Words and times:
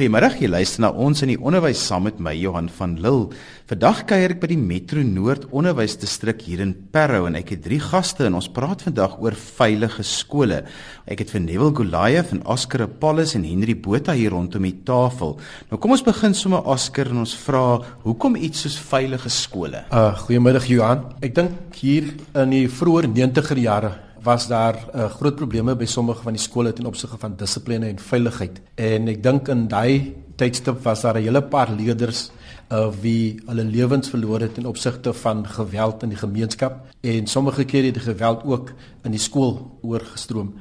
Goeiemôre, 0.00 0.30
jy 0.40 0.48
luister 0.48 0.80
na 0.80 0.88
ons 0.96 1.20
in 1.20 1.28
die 1.28 1.42
onderwys 1.44 1.82
saam 1.84 2.06
met 2.06 2.22
my 2.24 2.32
Johan 2.32 2.70
van 2.72 2.94
Lille. 3.04 3.34
Vandag 3.68 3.98
kuier 4.08 4.32
ek 4.32 4.38
by 4.40 4.48
die 4.48 4.56
Metro 4.56 5.02
Noord 5.04 5.44
Onderwysdistrik 5.52 6.40
hier 6.46 6.62
in 6.64 6.72
Parow 6.94 7.26
en 7.28 7.36
ek 7.36 7.52
het 7.52 7.60
drie 7.66 7.82
gaste 7.84 8.24
en 8.24 8.38
ons 8.38 8.48
praat 8.48 8.80
vandag 8.86 9.18
oor 9.20 9.36
veilige 9.36 10.00
skole. 10.08 10.62
Ek 11.04 11.20
het 11.20 11.36
vir 11.36 11.44
Neville 11.44 11.76
Goliath 11.76 12.32
en 12.32 12.40
Oscar 12.48 12.86
Apollos 12.86 13.36
en 13.36 13.44
Henry 13.44 13.76
Botha 13.76 14.16
hier 14.16 14.32
rondom 14.32 14.64
die 14.64 14.78
tafel. 14.88 15.36
Nou 15.68 15.76
kom 15.76 15.92
ons 15.92 16.08
begin 16.08 16.32
sommer 16.32 16.64
Oscar 16.64 17.12
en 17.12 17.20
ons 17.26 17.36
vra, 17.44 17.66
hoekom 18.08 18.40
iets 18.40 18.64
soos 18.64 18.80
veilige 18.80 19.28
skole? 19.28 19.84
Uh 19.92 20.14
goeiemiddag 20.24 20.72
Johan. 20.72 21.10
Ek 21.20 21.36
dink 21.36 21.76
hier 21.84 22.14
in 22.40 22.56
die 22.56 22.68
vroeë 22.72 23.12
90er 23.12 23.68
jare 23.68 23.98
was 24.22 24.46
daar 24.48 24.76
uh, 24.94 25.04
groot 25.10 25.36
probleme 25.36 25.76
by 25.76 25.86
sommige 25.86 26.22
van 26.22 26.36
die 26.36 26.42
skole 26.42 26.72
ten 26.72 26.86
opsigte 26.86 27.18
van 27.18 27.36
dissipline 27.36 27.88
en 27.88 27.98
veiligheid. 27.98 28.60
En 28.74 29.08
ek 29.08 29.22
dink 29.22 29.48
in 29.48 29.68
daai 29.68 30.14
tydstip 30.36 30.82
was 30.84 31.02
daar 31.02 31.18
'n 31.18 31.24
hele 31.24 31.42
paar 31.42 31.70
leerders 31.70 32.30
uh, 32.72 32.88
wie 33.00 33.40
hulle 33.46 33.64
lewens 33.64 34.08
verloor 34.08 34.40
het 34.40 34.54
ten 34.54 34.66
opsigte 34.66 35.12
van 35.12 35.46
geweld 35.46 36.02
in 36.02 36.08
die 36.08 36.18
gemeenskap 36.18 36.86
en 37.00 37.26
sommige 37.26 37.64
kere 37.64 37.86
het 37.86 37.94
die 37.94 38.02
geweld 38.02 38.44
ook 38.44 38.72
in 39.04 39.10
die 39.10 39.20
skool 39.20 39.78
oorgestroom. 39.82 40.54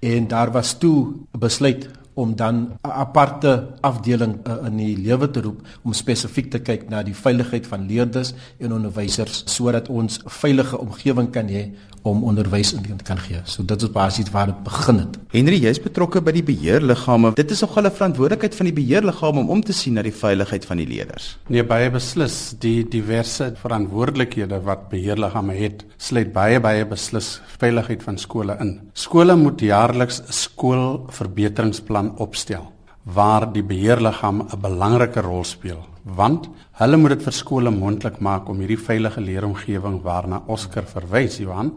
En 0.00 0.28
daar 0.28 0.52
was 0.52 0.78
toe 0.78 1.14
'n 1.32 1.38
besluit 1.38 1.88
om 2.16 2.36
dan 2.36 2.56
'n 2.56 2.90
aparte 2.90 3.68
afdeling 3.80 4.36
uh, 4.46 4.66
in 4.66 4.76
die 4.76 4.96
lewe 4.96 5.30
te 5.30 5.40
roep 5.40 5.60
om 5.82 5.92
spesifiek 5.92 6.50
te 6.50 6.58
kyk 6.58 6.88
na 6.88 7.02
die 7.02 7.14
veiligheid 7.14 7.66
van 7.66 7.86
leerders 7.86 8.32
en 8.58 8.72
onderwysers 8.72 9.42
sodat 9.46 9.88
ons 9.88 10.18
'n 10.18 10.28
veilige 10.28 10.78
omgewing 10.78 11.30
kan 11.30 11.48
hê 11.48 11.70
om 12.06 12.22
onderwys 12.24 12.72
in 12.72 12.84
te 12.86 13.04
kan 13.04 13.18
gee. 13.18 13.40
So 13.50 13.64
dit 13.66 13.82
is 13.82 13.90
basies 13.90 14.30
waar 14.34 14.46
dit 14.50 14.62
begin 14.66 15.00
het. 15.02 15.18
Henry, 15.34 15.58
jy's 15.62 15.80
betrokke 15.82 16.22
by 16.24 16.34
die 16.36 16.44
beheerliggame. 16.46 17.32
Dit 17.38 17.50
is 17.50 17.62
nogal 17.64 17.86
'n 17.86 17.96
verantwoordelikheid 17.98 18.54
van 18.54 18.66
die 18.70 18.76
beheerliggaam 18.76 19.38
om 19.38 19.50
om 19.50 19.62
te 19.62 19.72
sien 19.72 19.94
na 19.94 20.02
die 20.02 20.14
veiligheid 20.14 20.64
van 20.64 20.76
die 20.76 20.86
leerders. 20.86 21.38
Nee, 21.48 21.64
baie 21.64 21.90
beslis. 21.90 22.54
Die 22.58 22.84
diverse 22.88 23.52
verantwoordelikhede 23.62 24.60
wat 24.62 24.88
beheerliggame 24.88 25.54
het, 25.54 25.84
sluit 25.96 26.32
baie 26.32 26.60
baie 26.60 26.86
beslis 26.86 27.40
veiligheid 27.58 28.02
van 28.02 28.18
skole 28.18 28.56
in. 28.60 28.80
Skole 28.92 29.36
moet 29.36 29.60
jaarliks 29.60 30.20
'n 30.20 30.32
skoolverbeteringsplan 30.32 32.05
opstel 32.16 32.72
waar 33.02 33.52
die 33.52 33.62
beheerliggaam 33.62 34.40
'n 34.42 34.60
belangrike 34.60 35.20
rol 35.20 35.44
speel 35.44 35.84
want 36.02 36.48
hulle 36.72 36.96
moet 36.96 37.10
dit 37.10 37.22
vir 37.22 37.32
skole 37.32 37.70
moontlik 37.70 38.20
maak 38.20 38.48
om 38.48 38.58
hierdie 38.58 38.78
veilige 38.78 39.20
leeromgewing 39.20 40.02
waarna 40.02 40.42
Oscar 40.46 40.84
verwys 40.86 41.38
Johan 41.38 41.72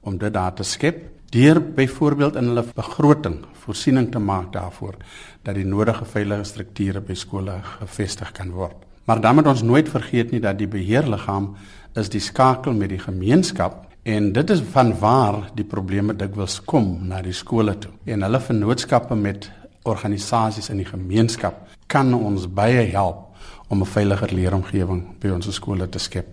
om 0.00 0.18
dit 0.18 0.32
daar 0.32 0.54
te 0.54 0.62
skep 0.62 1.20
deur 1.30 1.60
byvoorbeeld 1.60 2.36
in 2.36 2.50
hulle 2.50 2.64
begroting 2.74 3.38
voorsiening 3.62 4.10
te 4.12 4.18
maak 4.18 4.52
daarvoor 4.52 4.96
dat 5.42 5.54
die 5.54 5.64
nodige 5.64 6.04
veilige 6.04 6.44
strukture 6.44 7.00
by 7.00 7.14
skole 7.14 7.60
gevestig 7.62 8.32
kan 8.32 8.50
word. 8.50 8.76
Maar 9.04 9.20
dan 9.20 9.34
moet 9.34 9.46
ons 9.46 9.62
nooit 9.62 9.88
vergeet 9.88 10.30
nie 10.30 10.40
dat 10.40 10.58
die 10.58 10.68
beheerliggaam 10.68 11.54
is 11.98 12.10
die 12.10 12.20
skakel 12.20 12.74
met 12.74 12.90
die 12.92 12.98
gemeenskap 12.98 13.86
en 14.02 14.32
dit 14.32 14.50
is 14.50 14.62
vanwaar 14.72 15.50
die 15.54 15.64
probleme 15.64 16.14
dikwels 16.16 16.60
kom 16.64 17.08
na 17.08 17.20
die 17.22 17.34
skole 17.36 17.76
toe. 17.78 17.92
En 18.06 18.22
hulle 18.22 18.40
vennootskappe 18.40 19.14
met 19.14 19.50
organisasies 19.82 20.70
in 20.70 20.76
die 20.76 20.88
gemeenskap 20.88 21.68
kan 21.86 22.14
ons 22.14 22.46
baie 22.46 22.84
help 22.92 23.26
om 23.68 23.82
'n 23.82 23.86
veiliger 23.86 24.32
leeromgewing 24.34 25.18
by 25.20 25.28
ons 25.28 25.54
skole 25.54 25.88
te 25.88 25.98
skep. 25.98 26.26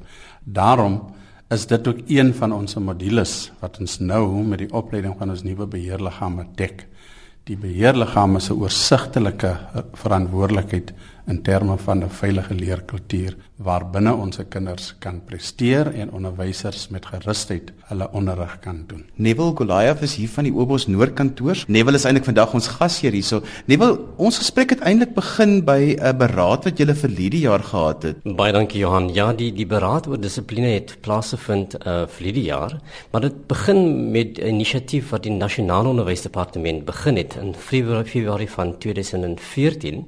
Daarom 0.43 1.01
is 1.49 1.65
dit 1.65 1.87
ook 1.87 1.97
een 2.07 2.33
van 2.33 2.53
ons 2.53 2.75
modules 2.75 3.51
wat 3.59 3.79
ons 3.79 3.99
nou 3.99 4.43
met 4.43 4.59
die 4.59 4.71
opleiding 4.73 5.15
van 5.17 5.29
ons 5.29 5.43
nuwe 5.43 5.65
beheerliggame 5.65 6.45
dek. 6.55 6.87
Die 7.43 7.57
beheerliggame 7.57 8.39
se 8.39 8.55
oorsigtelike 8.55 9.53
verantwoordelikheid 9.93 10.93
in 11.27 11.41
terme 11.41 11.77
van 11.77 12.03
'n 12.03 12.09
veilige 12.09 12.53
leerkultuur 12.53 13.37
waarbinne 13.57 14.11
ons 14.13 14.37
kinders 14.53 14.91
kan 15.01 15.17
presteer 15.25 15.87
en 15.97 16.11
onderwysers 16.13 16.87
met 16.93 17.07
gerusheid 17.09 17.71
hulle 17.89 18.07
onderrig 18.13 18.53
kan 18.61 18.83
doen. 18.89 19.05
Neville 19.15 19.55
Goliath 19.57 20.03
is 20.05 20.13
hier 20.19 20.29
van 20.29 20.45
die 20.45 20.53
Obos 20.53 20.85
Noord 20.87 21.15
kantoor. 21.17 21.63
Neville 21.67 21.97
is 21.97 22.05
eintlik 22.05 22.27
vandag 22.27 22.53
ons 22.53 22.67
gasheer 22.75 23.15
hierso. 23.17 23.41
Neville, 23.65 23.97
ons 24.21 24.37
gesprek 24.37 24.75
het 24.75 24.83
eintlik 24.85 25.15
begin 25.15 25.63
by 25.65 25.97
'n 25.97 26.17
beraad 26.17 26.67
wat 26.69 26.77
julle 26.77 26.93
vir 26.93 27.09
hierdie 27.09 27.41
jaar 27.47 27.63
gehad 27.63 28.03
het. 28.03 28.17
Baie 28.23 28.53
dankie 28.53 28.79
Johan. 28.79 29.09
Ja, 29.13 29.33
die 29.33 29.51
die 29.51 29.65
beraad 29.65 30.07
oor 30.07 30.21
dissipline 30.21 30.73
het 30.77 30.97
plaasgevind 31.01 31.75
uh 31.85 32.05
vir 32.07 32.25
hierdie 32.25 32.47
jaar, 32.47 32.79
maar 33.11 33.21
dit 33.21 33.47
begin 33.47 34.11
met 34.11 34.37
'n 34.37 34.47
inisiatief 34.47 35.09
wat 35.09 35.23
die 35.23 35.31
Nasionale 35.31 35.89
Onderwysdepartement 35.89 36.85
begin 36.85 37.17
het 37.17 37.35
in 37.41 37.55
Februarie 37.55 38.49
van 38.49 38.77
2014 38.77 40.07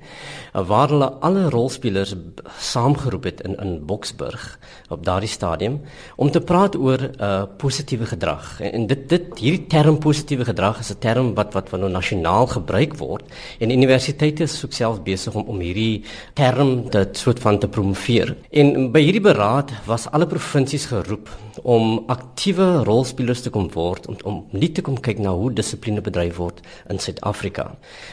uh, 0.54 0.68
waar 0.68 0.90
hulle 0.90 1.10
alle 1.20 1.50
rolspelers 1.50 2.16
saamgeroep 2.60 3.24
het 3.24 3.39
in 3.42 3.56
in 3.60 3.86
Boksburg 3.86 4.60
op 4.90 5.06
daardie 5.06 5.30
stadium 5.30 5.82
om 6.16 6.32
te 6.32 6.42
praat 6.42 6.76
oor 6.76 7.00
uh 7.20 7.44
positiewe 7.58 8.06
gedrag. 8.06 8.62
En, 8.62 8.72
en 8.72 8.88
dit 8.88 9.10
dit 9.10 9.40
hierdie 9.40 9.68
term 9.68 10.00
positiewe 10.00 10.46
gedrag 10.46 10.80
is 10.80 10.92
'n 10.92 11.00
term 11.00 11.34
wat 11.34 11.54
wat 11.54 11.70
van 11.70 11.80
nou 11.80 11.92
nasionaal 11.92 12.48
gebruik 12.48 12.98
word 12.98 13.24
en 13.60 13.72
universiteite 13.72 14.44
is 14.44 14.66
ook 14.66 14.74
self 14.74 15.04
besig 15.04 15.36
om 15.36 15.44
om 15.48 15.60
hierdie 15.60 16.04
term 16.34 16.90
te 16.90 17.08
soort 17.12 17.40
van 17.40 17.60
te 17.60 17.68
promoveer. 17.68 18.36
En 18.52 18.92
by 18.92 19.02
hierdie 19.02 19.22
beraad 19.22 19.72
was 19.86 20.08
alle 20.12 20.28
provinsies 20.28 20.86
geroep 20.86 21.30
om 21.64 22.04
aktiewe 22.08 22.84
rolspelers 22.88 23.42
te 23.42 23.50
kom 23.50 23.70
word 23.74 24.08
om 24.08 24.18
om 24.24 24.40
nie 24.52 24.72
te 24.72 24.82
kom 24.82 24.98
kyk 25.00 25.20
na 25.20 25.34
hoe 25.36 25.52
dissipline 25.54 26.02
bedryf 26.02 26.38
word 26.38 26.62
in 26.90 27.00
Suid-Afrika. 27.00 27.72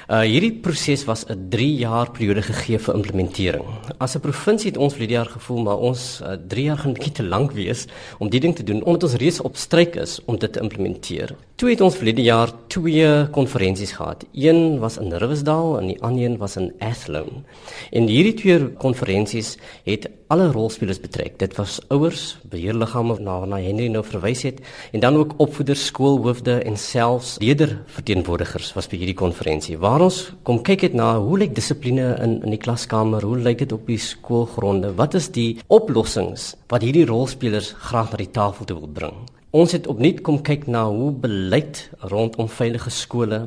Uh 0.09 0.23
hierdie 0.27 0.53
proses 0.63 1.05
was 1.07 1.25
'n 1.29 1.49
3 1.51 1.77
jaar 1.79 2.11
periode 2.11 2.43
gegee 2.43 2.79
vir 2.79 2.95
implementering. 2.95 3.65
As 3.99 4.17
'n 4.17 4.21
provinsie 4.21 4.71
het 4.71 4.79
ons 4.79 4.95
vir 4.95 5.07
die 5.07 5.16
jaar 5.17 5.31
gevoel 5.33 5.63
maar 5.67 5.83
ons 5.91 6.07
3 6.23 6.63
uh, 6.63 6.67
jaar 6.69 6.79
gaan 6.83 6.95
bietjie 6.97 7.13
te 7.19 7.27
lank 7.27 7.53
wees 7.57 7.87
om 8.19 8.31
die 8.31 8.41
ding 8.41 8.55
te 8.57 8.65
doen 8.67 8.85
omdat 8.85 9.09
ons 9.09 9.19
reeds 9.23 9.41
op 9.41 9.57
stryk 9.57 9.97
is 10.01 10.19
om 10.25 10.39
dit 10.39 10.53
te 10.53 10.61
implementeer. 10.63 11.35
Toe 11.57 11.71
het 11.71 11.81
ons 11.81 11.97
die 11.99 12.27
jaar 12.27 12.53
twee 12.69 13.09
konferensies 13.33 13.95
gehad. 13.97 14.27
Een 14.37 14.79
was 14.79 14.99
in 15.01 15.13
Riversdale 15.13 15.81
en 15.81 15.87
die 15.93 15.99
ander 16.03 16.25
een 16.25 16.37
was 16.37 16.57
in 16.61 16.73
Athlone. 16.79 17.43
En 17.91 18.09
hierdie 18.13 18.35
twee 18.35 18.69
konferensies 18.77 19.57
het 19.85 20.11
alle 20.33 20.49
rolspelers 20.51 20.99
betrek. 21.01 21.39
Dit 21.39 21.55
was 21.59 21.79
ouers, 21.95 22.37
beheerliggame 22.51 23.17
waarna 23.21 23.61
Henry 23.63 23.87
nou 23.93 24.03
verwys 24.05 24.43
het 24.47 24.59
en 24.93 25.01
dan 25.05 25.17
ook 25.17 25.37
opvoeders, 25.43 25.87
skoolhoofde 25.87 26.59
en 26.67 26.77
selfs 26.77 27.37
leerderverteenwoordigers 27.43 28.73
was 28.75 28.91
by 28.91 28.99
hierdie 29.01 29.19
konferensie. 29.19 29.79
Waar 29.79 30.07
ons 30.09 30.25
kom 30.43 30.63
kyk 30.67 30.89
het 30.89 30.99
na 30.99 31.13
hoe 31.23 31.39
lyk 31.39 31.55
dissipline 31.55 32.15
in 32.25 32.41
in 32.47 32.55
die 32.55 32.63
klaskamer, 32.63 33.23
hoe 33.23 33.39
lyk 33.39 33.63
dit 33.63 33.73
op 33.73 33.87
die 33.87 34.01
skoolgronde? 34.03 34.93
Wat 34.99 35.15
is 35.15 35.31
die 35.31 35.61
oplossings 35.67 36.55
wat 36.73 36.83
hierdie 36.83 37.07
rolspelers 37.07 37.75
graag 37.89 38.13
na 38.13 38.23
die 38.25 38.31
tafel 38.35 38.67
wil 38.75 38.91
bring? 38.91 39.25
Ons 39.57 39.73
het 39.73 39.87
opnuut 39.89 40.19
kom 40.27 40.41
kyk 40.45 40.67
na 40.69 40.83
hoe 40.91 41.13
beleid 41.17 41.79
rondom 42.11 42.49
veilige 42.51 42.91
skole 42.91 43.39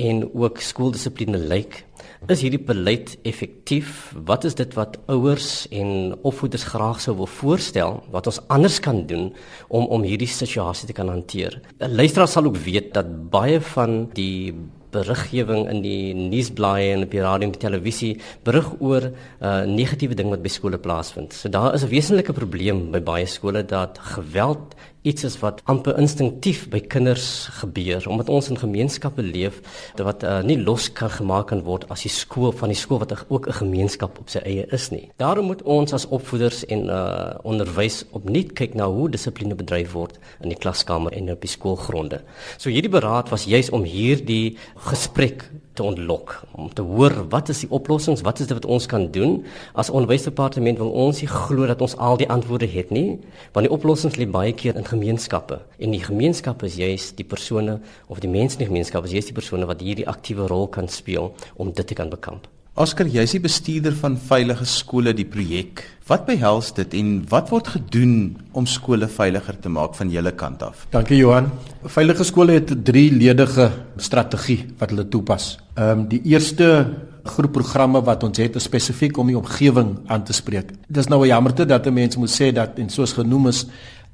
en 0.00 0.24
ook 0.32 0.62
skooldissipline 0.64 1.38
lyk 1.52 1.84
Is 2.28 2.42
hierdie 2.44 2.60
beleid 2.60 3.14
effektief? 3.24 4.10
Wat 4.28 4.44
is 4.44 4.56
dit 4.58 4.74
wat 4.76 4.98
ouers 5.08 5.64
en 5.72 6.12
opvoeders 6.20 6.66
graag 6.68 7.00
sou 7.00 7.14
wil 7.16 7.30
voorstel 7.32 8.02
wat 8.12 8.28
ons 8.28 8.42
anders 8.52 8.76
kan 8.84 9.06
doen 9.08 9.30
om 9.68 9.86
om 9.88 10.04
hierdie 10.04 10.28
situasie 10.28 10.90
te 10.90 10.96
kan 10.96 11.08
hanteer? 11.08 11.60
'n 11.80 11.96
Luisteraar 11.96 12.28
sal 12.28 12.44
ook 12.44 12.60
weet 12.60 12.92
dat 12.94 13.30
baie 13.30 13.60
van 13.60 14.10
die 14.12 14.52
beriggewing 14.90 15.68
in 15.70 15.82
die 15.82 16.14
nuusblaaie 16.14 16.92
en 16.92 17.04
op 17.06 17.10
die 17.10 17.22
radio 17.22 17.46
en 17.46 17.54
die 17.54 17.66
televisie 17.66 18.20
berig 18.44 18.68
oor 18.80 19.10
uh 19.40 19.64
negatiewe 19.64 20.14
ding 20.14 20.28
wat 20.28 20.42
by 20.42 20.48
skole 20.48 20.78
plaasvind. 20.78 21.32
So 21.32 21.48
daar 21.48 21.74
is 21.74 21.84
'n 21.84 21.88
wesenlike 21.88 22.32
probleem 22.32 22.90
by 22.90 23.00
baie 23.00 23.26
skole 23.26 23.64
dat 23.64 23.98
geweld 23.98 24.74
iets 25.02 25.24
is 25.24 25.38
wat 25.40 25.62
amper 25.64 25.96
instinktief 26.00 26.66
by 26.72 26.80
kinders 26.92 27.48
gebeur 27.60 28.04
omdat 28.10 28.28
ons 28.28 28.50
in 28.52 28.58
gemeenskappe 28.60 29.22
leef 29.24 29.60
wat 29.96 30.24
uh, 30.24 30.40
nie 30.44 30.58
los 30.60 30.90
kan 30.92 31.10
gemaak 31.12 31.48
kan 31.52 31.62
word 31.64 31.86
as 31.92 32.04
die 32.04 32.12
skool 32.12 32.52
van 32.56 32.72
die 32.72 32.78
skool 32.78 33.00
wat 33.00 33.14
ook 33.28 33.48
'n 33.48 33.60
gemeenskap 33.62 34.18
op 34.20 34.28
sy 34.28 34.40
eie 34.44 34.66
is 34.72 34.90
nie. 34.90 35.10
Daarom 35.16 35.46
moet 35.46 35.62
ons 35.62 35.92
as 35.92 36.06
opvoeders 36.06 36.64
en 36.66 36.88
uh 36.88 37.38
onderwys 37.44 38.04
opnuut 38.12 38.52
kyk 38.52 38.74
na 38.74 38.86
hoe 38.86 39.08
dissipline 39.08 39.54
bedryf 39.54 39.92
word 39.92 40.18
in 40.42 40.48
die 40.48 40.58
klaskamer 40.58 41.12
en 41.12 41.30
op 41.30 41.40
die 41.40 41.50
skoolgronde. 41.50 42.20
So 42.58 42.70
hierdie 42.70 42.92
beraad 42.92 43.30
was 43.30 43.44
juis 43.44 43.70
om 43.70 43.84
hierdie 43.84 44.56
gesprek 44.76 45.50
te 45.72 45.82
ontlok 45.82 46.34
om 46.52 46.68
te 46.74 46.82
hoor 46.82 47.14
wat 47.32 47.48
is 47.48 47.62
die 47.64 47.70
oplossings 47.70 48.24
wat 48.26 48.40
is 48.40 48.50
dit 48.50 48.56
wat 48.58 48.66
ons 48.66 48.86
kan 48.90 49.08
doen. 49.14 49.40
As 49.72 49.90
onderwysdepartement 49.90 50.78
wil 50.78 50.92
ons 51.06 51.22
nie 51.22 51.30
glo 51.30 51.66
dat 51.70 51.80
ons 51.80 51.96
al 51.96 52.20
die 52.20 52.28
antwoorde 52.28 52.68
het 52.70 52.90
nie 52.90 53.18
want 53.54 53.66
die 53.66 53.74
oplossings 53.74 54.18
lê 54.20 54.28
baie 54.28 54.52
keer 54.52 54.76
in 54.76 54.86
gemeenskappe. 54.86 55.60
En 55.78 55.96
die 55.96 56.04
gemeenskappe 56.04 56.66
is 56.66 56.78
juis 56.80 57.10
die 57.18 57.26
persone 57.26 57.80
of 58.08 58.22
die 58.22 58.30
mense 58.30 58.58
in 58.58 58.66
die 58.66 58.72
gemeenskap 58.72 59.04
is 59.08 59.16
juis 59.18 59.30
die 59.32 59.36
persone 59.36 59.68
wat 59.70 59.84
hierdie 59.84 60.08
aktiewe 60.08 60.48
rol 60.50 60.68
kan 60.68 60.88
speel 60.88 61.34
om 61.56 61.72
dit 61.72 61.86
te 61.86 61.94
kan 61.94 62.10
bekamp 62.10 62.48
Oscar, 62.78 63.08
jy 63.10 63.24
is 63.26 63.32
die 63.34 63.40
bestuurder 63.42 63.94
van 63.98 64.14
Veilige 64.14 64.62
Skole 64.68 65.10
die 65.10 65.26
projek. 65.26 65.82
Wat 66.06 66.22
behels 66.28 66.68
dit 66.76 66.92
en 67.00 67.08
wat 67.32 67.50
word 67.50 67.66
gedoen 67.74 68.12
om 68.54 68.66
skole 68.70 69.08
veiliger 69.10 69.58
te 69.58 69.72
maak 69.74 69.96
van 69.98 70.12
julle 70.14 70.30
kant 70.38 70.62
af? 70.62 70.84
Dankie 70.94 71.18
Johan. 71.18 71.48
Veilige 71.90 72.24
Skole 72.24 72.60
het 72.60 72.70
'n 72.70 72.82
drieledige 72.82 73.72
strategie 73.96 74.70
wat 74.78 74.90
hulle 74.90 75.08
toepas. 75.08 75.58
Ehm 75.74 75.98
um, 75.98 76.08
die 76.08 76.22
eerste 76.22 76.86
groep 77.24 77.52
programme 77.52 78.04
wat 78.04 78.22
ons 78.22 78.38
het 78.38 78.54
spesifiek 78.62 79.18
om 79.18 79.26
die 79.26 79.38
omgewing 79.38 79.98
aan 80.06 80.24
te 80.24 80.32
spreek. 80.32 80.70
Dis 80.88 81.08
nou 81.08 81.22
'n 81.24 81.26
jammerte 81.26 81.66
dat 81.66 81.86
'n 81.86 81.92
mens 81.92 82.16
moet 82.16 82.30
sê 82.40 82.52
dat 82.52 82.78
en 82.78 82.88
soos 82.88 83.12
genoem 83.12 83.48
is 83.48 83.66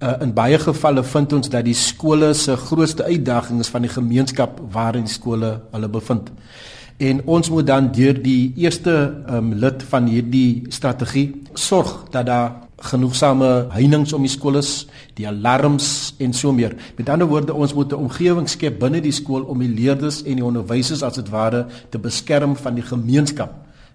uh, 0.03 0.13
in 0.21 0.33
baie 0.33 0.59
gevalle 0.59 1.05
vind 1.05 1.33
ons 1.33 1.49
dat 1.49 1.65
die 1.65 1.75
skole 1.75 2.35
se 2.35 2.57
grootste 2.57 3.05
uitdaging 3.05 3.61
is 3.61 3.69
van 3.69 3.83
die 3.83 3.91
gemeenskap 3.91 4.61
waarin 4.73 5.07
skole 5.07 5.61
hulle 5.73 5.89
bevind. 5.89 6.31
En 6.97 7.21
ons 7.29 7.51
moet 7.51 7.67
dan 7.67 7.91
deur 7.93 8.17
die 8.23 8.53
eerste 8.57 8.93
um, 9.29 9.53
lid 9.61 9.83
van 9.91 10.07
hierdie 10.09 10.65
strategie 10.73 11.43
sorg 11.53 12.07
dat 12.11 12.27
daar 12.27 12.55
genoegsame 12.89 13.69
heininge 13.73 14.15
om 14.17 14.25
die 14.25 14.33
skole 14.33 14.61
is, 14.61 14.87
die 15.17 15.27
alarms 15.29 16.15
en 16.21 16.33
so 16.37 16.53
meer. 16.53 16.77
Met 16.97 17.09
ander 17.13 17.29
woorde, 17.29 17.53
ons 17.53 17.75
moet 17.75 17.93
'n 17.93 18.09
omgewing 18.09 18.49
skep 18.49 18.79
binne 18.79 19.01
die 19.01 19.13
skool 19.13 19.43
om 19.43 19.59
die 19.59 19.69
leerders 19.69 20.23
en 20.23 20.37
die 20.37 20.45
onderwysers 20.45 21.03
as 21.03 21.15
dit 21.15 21.29
ware 21.29 21.67
te 21.91 21.99
beskerm 21.99 22.57
van 22.57 22.75
die 22.75 22.85
gemeenskap. 22.85 23.53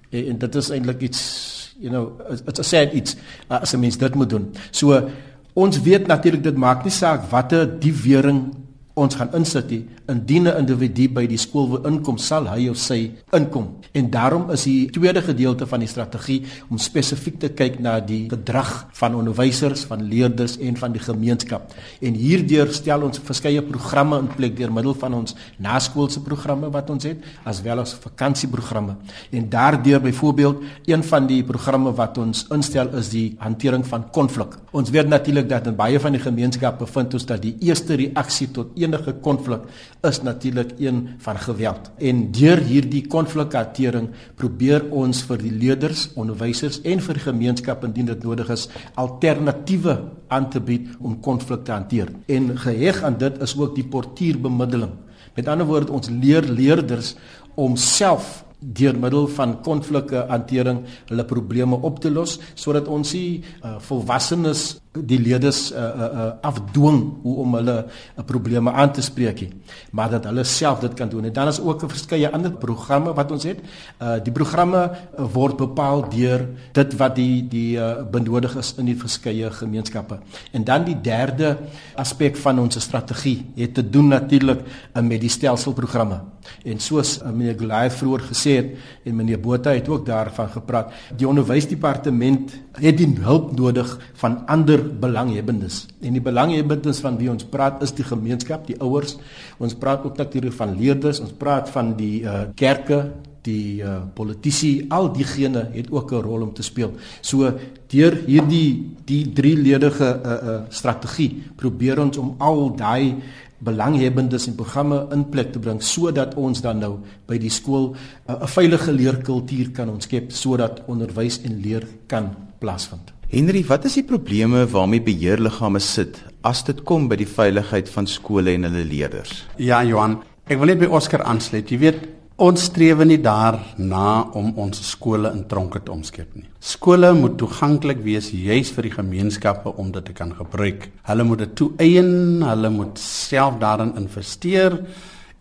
En, 0.09 0.27
en 0.27 0.37
dit 0.37 0.55
is 0.55 0.69
eintlik 0.69 1.01
iets, 1.01 1.75
you 1.79 1.89
know, 1.89 2.11
it's 2.47 2.59
a 2.59 2.63
sad 2.63 2.93
iets 2.93 3.15
uh, 3.49 3.61
as 3.61 3.73
'n 3.73 3.79
mens 3.79 3.97
dit 3.97 4.15
moet 4.15 4.29
doen. 4.29 4.53
So 4.71 5.09
ons 5.53 5.81
weet 5.81 6.07
natuurlik 6.07 6.43
dit 6.43 6.57
maak 6.57 6.83
nie 6.83 6.93
saak 6.93 7.29
watter 7.31 7.79
die 7.79 7.93
wering 7.93 8.53
ons 8.93 9.15
gaan 9.15 9.31
insit 9.37 9.69
nie 9.71 9.83
indien 10.11 10.47
'n 10.47 10.57
individu 10.59 11.07
by 11.07 11.25
die 11.27 11.37
skool 11.37 11.69
wil 11.69 11.85
inkom 11.87 12.17
sal 12.17 12.47
hy 12.47 12.67
of 12.69 12.77
sy 12.77 13.11
inkom. 13.31 13.67
En 13.93 14.09
daarom 14.09 14.49
is 14.51 14.63
die 14.63 14.89
tweede 14.91 15.21
gedeelte 15.21 15.65
van 15.65 15.79
die 15.79 15.87
strategie 15.87 16.43
om 16.69 16.77
spesifiek 16.77 17.39
te 17.39 17.49
kyk 17.49 17.79
na 17.79 17.99
die 17.99 18.29
gedrag 18.29 18.87
van 18.93 19.15
onderwysers 19.15 19.83
van 19.83 20.01
leerders 20.01 20.57
en 20.57 20.77
van 20.77 20.91
die 20.91 20.99
gemeenskap. 20.99 21.73
En 22.01 22.13
hierdeur 22.13 22.73
stel 22.73 23.01
ons 23.01 23.19
verskeie 23.19 23.61
programme 23.61 24.19
in 24.19 24.27
plek 24.27 24.57
deur 24.57 24.71
middel 24.71 24.93
van 24.93 25.13
ons 25.13 25.35
naskoolse 25.57 26.21
programme 26.21 26.69
wat 26.69 26.89
ons 26.89 27.03
het 27.03 27.17
as 27.43 27.61
wel 27.61 27.79
as 27.79 27.93
vakansieprogramme 27.93 28.95
en 29.31 29.49
daardeur 29.49 30.01
byvoorbeeld 30.01 30.63
een 30.85 31.03
van 31.03 31.27
die 31.27 31.43
programme 31.43 31.93
wat 31.93 32.17
ons 32.17 32.45
instel 32.51 32.89
is 32.99 33.09
die 33.09 33.35
hantering 33.39 33.85
van 33.87 34.09
konflik. 34.11 34.57
Ons 34.71 34.89
weet 34.89 35.07
natuurlik 35.07 35.49
dat 35.49 35.67
in 35.67 35.75
baie 35.75 35.99
van 35.99 36.11
die 36.11 36.21
gemeenskappe 36.21 36.87
vind 36.87 37.13
ons 37.13 37.25
dat 37.25 37.41
die 37.41 37.55
eerste 37.59 37.95
reaksie 37.95 38.51
tot 38.51 38.71
enige 38.81 39.13
konflik 39.23 39.67
is 40.07 40.21
natuurlik 40.21 40.73
een 40.79 41.01
van 41.21 41.39
geweld. 41.39 41.91
En 41.97 42.23
deur 42.35 42.61
hierdie 42.65 43.03
konflikhantering 43.07 44.09
probeer 44.35 44.87
ons 44.89 45.23
vir 45.29 45.41
die 45.41 45.53
leerders, 45.53 46.07
onderwysers 46.19 46.81
en 46.81 47.01
vir 47.01 47.19
die 47.19 47.25
gemeenskap 47.27 47.85
indien 47.87 48.11
dit 48.11 48.23
nodig 48.27 48.49
is, 48.53 48.67
alternatiewe 48.99 49.97
aan 50.31 50.49
te 50.49 50.59
bied 50.59 50.89
om 50.99 51.19
konflik 51.19 51.65
te 51.65 51.75
hanteer. 51.75 52.11
En 52.27 52.57
geheg 52.57 53.03
aan 53.03 53.17
dit 53.21 53.41
is 53.41 53.57
ook 53.57 53.75
die 53.75 53.87
portuurbemiddeling. 53.87 54.93
Met 55.35 55.47
ander 55.47 55.67
woorde, 55.67 55.91
ons 55.91 56.09
leer 56.09 56.43
leerders 56.43 57.15
om 57.55 57.75
self 57.75 58.41
deur 58.61 58.97
middel 58.97 59.27
van 59.27 59.57
konflikte 59.65 60.25
hantering 60.29 60.83
hulle 61.09 61.25
probleme 61.25 61.75
op 61.81 61.99
te 61.99 62.11
los 62.13 62.37
sodat 62.53 62.87
ons 62.87 63.13
nie 63.13 63.41
uh, 63.41 63.77
volwassenes 63.81 64.77
die 64.91 65.19
leerders 65.19 65.71
uh, 65.71 65.79
uh, 65.79 66.07
uh, 66.21 66.29
afdwing 66.45 67.01
hoe 67.23 67.35
om 67.45 67.55
hulle 67.57 67.77
uh, 67.85 68.25
probleme 68.27 68.71
aan 68.71 68.93
te 68.93 69.01
spreek 69.01 69.41
nie 69.41 69.51
maar 69.91 70.09
dat 70.09 70.27
hulle 70.29 70.43
self 70.43 70.79
dit 70.79 70.93
kan 70.93 71.09
doen. 71.09 71.25
En 71.25 71.33
dan 71.33 71.47
is 71.47 71.59
ook 71.59 71.83
verskeie 71.87 72.29
ander 72.29 72.51
programme 72.51 73.13
wat 73.13 73.31
ons 73.31 73.43
het. 73.43 73.59
Uh, 73.99 74.15
die 74.23 74.33
programme 74.33 74.81
uh, 74.91 75.25
word 75.33 75.57
bepaal 75.59 76.05
deur 76.09 76.45
dit 76.75 76.95
wat 76.99 77.15
die 77.15 77.47
die 77.51 77.77
uh, 77.77 78.03
benodig 78.11 78.55
is 78.59 78.73
in 78.77 78.87
die 78.91 78.97
verskeie 78.97 79.51
gemeenskappe. 79.51 80.19
En 80.51 80.63
dan 80.63 80.85
die 80.87 80.97
derde 81.01 81.57
aspek 81.99 82.37
van 82.37 82.59
ons 82.59 82.79
strategie 82.81 83.45
het 83.55 83.73
te 83.73 83.89
doen 83.89 84.07
natuurlik 84.07 84.63
uh, 84.63 85.03
met 85.03 85.21
die 85.21 85.31
stelselprogramme 85.31 86.21
en 86.63 86.79
soos 86.79 87.17
uh, 87.21 87.31
meneer 87.31 87.57
Goliath 87.59 87.97
vroeër 87.99 88.25
gesê 88.29 88.55
het 88.59 88.73
en 89.05 89.15
meneer 89.15 89.39
Botha 89.39 89.73
het 89.75 89.89
ook 89.89 90.05
daarvan 90.05 90.49
gepraat 90.49 90.93
die 91.17 91.27
onderwysdepartement 91.27 92.53
het 92.79 92.97
die 92.97 93.09
hulp 93.21 93.51
nodig 93.57 93.97
van 94.21 94.37
ander 94.45 94.83
belanghebbendes. 94.99 95.85
En 96.01 96.13
die 96.13 96.23
belanghebbendes 96.23 97.01
van 97.03 97.17
wie 97.17 97.29
ons 97.31 97.43
praat 97.43 97.81
is 97.83 97.93
die 97.97 98.05
gemeenskap, 98.05 98.67
die 98.67 98.79
ouers. 98.79 99.17
Ons 99.59 99.75
praat 99.75 100.05
ook 100.05 100.17
natuurlik 100.17 100.55
van 100.55 100.77
leerders, 100.77 101.19
ons 101.19 101.35
praat 101.37 101.69
van 101.69 101.95
die 101.97 102.21
uh, 102.23 102.47
kerke, 102.55 103.03
die 103.45 103.81
uh, 103.81 104.01
politici, 104.13 104.85
al 104.93 105.09
diegene 105.13 105.67
het 105.73 105.91
ook 105.91 106.11
'n 106.11 106.21
rol 106.21 106.41
om 106.41 106.53
te 106.53 106.63
speel. 106.63 106.91
So 107.21 107.53
deur 107.87 108.13
hierdie 108.25 108.95
die 109.05 109.33
drieledige 109.33 110.21
uh, 110.25 110.31
uh, 110.31 110.61
strategie 110.69 111.43
probeer 111.55 111.99
ons 111.99 112.17
om 112.17 112.35
al 112.37 112.75
daai 112.75 113.15
belanghebbendes 113.61 114.47
en 114.49 114.55
programme 114.57 115.07
in 115.13 115.25
plek 115.29 115.51
te 115.53 115.59
bring 115.59 115.81
sodat 115.85 116.35
ons 116.39 116.61
dan 116.61 116.81
nou 116.81 116.95
by 117.29 117.37
die 117.37 117.49
skool 117.49 117.93
'n 117.93 117.95
uh, 118.33 118.47
veilige 118.47 118.91
leerkultuur 118.91 119.71
kan 119.71 119.89
ontskep 119.89 120.31
sodat 120.31 120.81
onderwys 120.87 121.41
en 121.43 121.61
leer 121.61 121.87
kan 122.07 122.35
plaasvind. 122.59 123.13
Henry, 123.31 123.63
wat 123.63 123.85
is 123.85 123.93
die 123.93 124.03
probleme 124.03 124.65
waarmee 124.67 125.01
beheerliggame 125.01 125.79
sit 125.79 126.19
as 126.43 126.63
dit 126.63 126.83
kom 126.83 127.07
by 127.07 127.15
die 127.15 127.29
veiligheid 127.29 127.89
van 127.89 128.07
skole 128.07 128.51
en 128.51 128.63
hulle 128.67 128.83
leerders? 128.83 129.45
Ja, 129.57 129.83
Johan, 129.83 130.17
ek 130.47 130.59
wil 130.59 130.67
net 130.73 130.79
by 130.79 130.89
Oscar 130.91 131.23
aansluit. 131.23 131.69
Jy 131.71 131.77
weet, 131.79 132.01
ons 132.41 132.63
streef 132.65 133.03
nie 133.05 133.19
daarna 133.21 134.31
om 134.33 134.51
ons 134.63 134.81
skole 134.89 135.29
in 135.29 135.45
tronke 135.47 135.83
te 135.85 135.93
omskep 135.93 136.35
nie. 136.35 136.47
Skole 136.59 137.13
moet 137.13 137.37
toeganklik 137.37 138.01
wees 138.05 138.31
juis 138.33 138.73
vir 138.73 138.89
die 138.89 138.95
gemeenskappe 138.95 139.75
om 139.77 139.91
dit 139.93 140.05
te 140.09 140.15
kan 140.17 140.33
gebruik. 140.33 140.89
Hulle 141.09 141.25
moet 141.27 141.45
dit 141.45 141.55
toeëien, 141.61 142.13
hulle 142.49 142.73
moet 142.73 143.01
self 143.01 143.59
daarin 143.61 143.93
investeer 144.01 144.79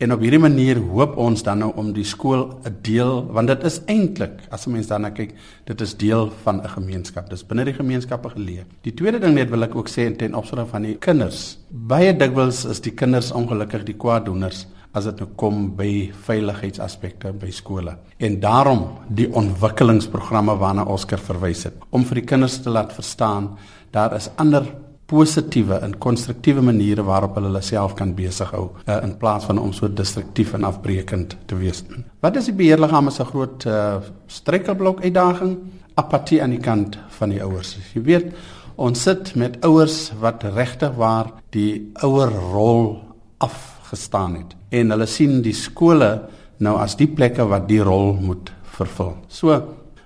En 0.00 0.14
op 0.14 0.22
hierdie 0.24 0.40
manier 0.40 0.78
hoop 0.80 1.18
ons 1.20 1.42
dan 1.44 1.58
nou 1.60 1.74
om 1.76 1.90
die 1.92 2.06
skool 2.08 2.46
'n 2.64 2.76
deel 2.80 3.26
want 3.36 3.48
dit 3.52 3.64
is 3.68 3.82
eintlik 3.84 4.40
as 4.50 4.66
'n 4.66 4.72
mens 4.72 4.86
daarna 4.86 5.10
kyk, 5.10 5.34
dit 5.66 5.80
is 5.80 5.94
deel 5.94 6.32
van 6.42 6.62
'n 6.62 6.68
gemeenskap. 6.68 7.28
Dis 7.28 7.44
binne 7.46 7.64
die 7.64 7.74
gemeenskappe 7.74 8.30
geleef. 8.30 8.64
Die 8.80 8.94
tweede 8.94 9.18
ding 9.18 9.34
net 9.34 9.50
wil 9.50 9.62
ek 9.62 9.76
ook 9.76 9.88
sê 9.88 10.16
ten 10.16 10.34
opsigte 10.34 10.66
van 10.66 10.82
die 10.82 10.96
kinders. 10.96 11.58
Baie 11.68 12.16
dikwels 12.16 12.64
is 12.64 12.80
die 12.80 12.92
kinders 12.94 13.30
ongelukkig 13.32 13.84
die 13.84 13.96
kwaaddoeners 13.96 14.66
as 14.92 15.06
dit 15.06 15.22
nou 15.22 15.28
kom 15.38 15.68
by 15.78 16.10
veiligheidsaspekte 16.26 17.32
by 17.38 17.50
skole. 17.54 17.94
En 18.18 18.38
daarom 18.42 18.86
die 19.08 19.28
ontwikkelingsprogramme 19.32 20.56
waarna 20.58 20.86
Oscar 20.90 21.22
verwys 21.22 21.66
het 21.68 21.82
om 21.90 22.04
vir 22.08 22.22
die 22.22 22.28
kinders 22.32 22.58
te 22.64 22.72
laat 22.72 22.94
verstaan 22.96 23.52
daar 23.94 24.14
is 24.16 24.30
ander 24.38 24.66
positiewe 25.10 25.80
en 25.82 25.96
konstruktiewe 25.98 26.62
maniere 26.62 27.02
waarop 27.02 27.34
hulle 27.38 27.50
hulle 27.50 27.62
self 27.66 27.96
kan 27.98 28.12
besig 28.14 28.52
hou 28.54 28.68
uh, 28.84 29.00
in 29.02 29.16
plaas 29.18 29.48
van 29.48 29.58
om 29.58 29.72
so 29.74 29.90
destruktief 29.90 30.54
en 30.54 30.66
afbreekend 30.68 31.34
te 31.50 31.58
wees. 31.58 31.82
Wat 32.22 32.38
is 32.38 32.50
die 32.50 32.54
beheerliggame 32.54 33.10
se 33.14 33.26
groot 33.26 33.66
uh, 33.66 33.98
strekkelblok 34.30 35.02
uitdaging? 35.02 35.56
Apatie 35.98 36.38
aan 36.42 36.54
die 36.54 36.62
kant 36.62 36.98
van 37.18 37.34
die 37.34 37.42
ouers. 37.42 37.74
Jy 37.94 38.04
weet, 38.06 38.30
ons 38.80 39.02
sit 39.02 39.34
met 39.36 39.58
ouers 39.66 39.98
wat 40.22 40.46
regtig 40.54 40.94
waar 41.00 41.34
die 41.56 41.90
ouer 42.06 42.30
rol 42.54 42.86
afgestaan 43.90 44.36
het 44.38 44.54
en 44.70 44.92
hulle 44.94 45.06
sien 45.10 45.40
die 45.42 45.54
skole 45.56 46.10
nou 46.62 46.76
as 46.78 46.94
die 46.96 47.08
plekke 47.10 47.42
wat 47.48 47.66
die 47.68 47.80
rol 47.82 48.14
moet 48.20 48.52
vervul. 48.76 49.16
So 49.28 49.56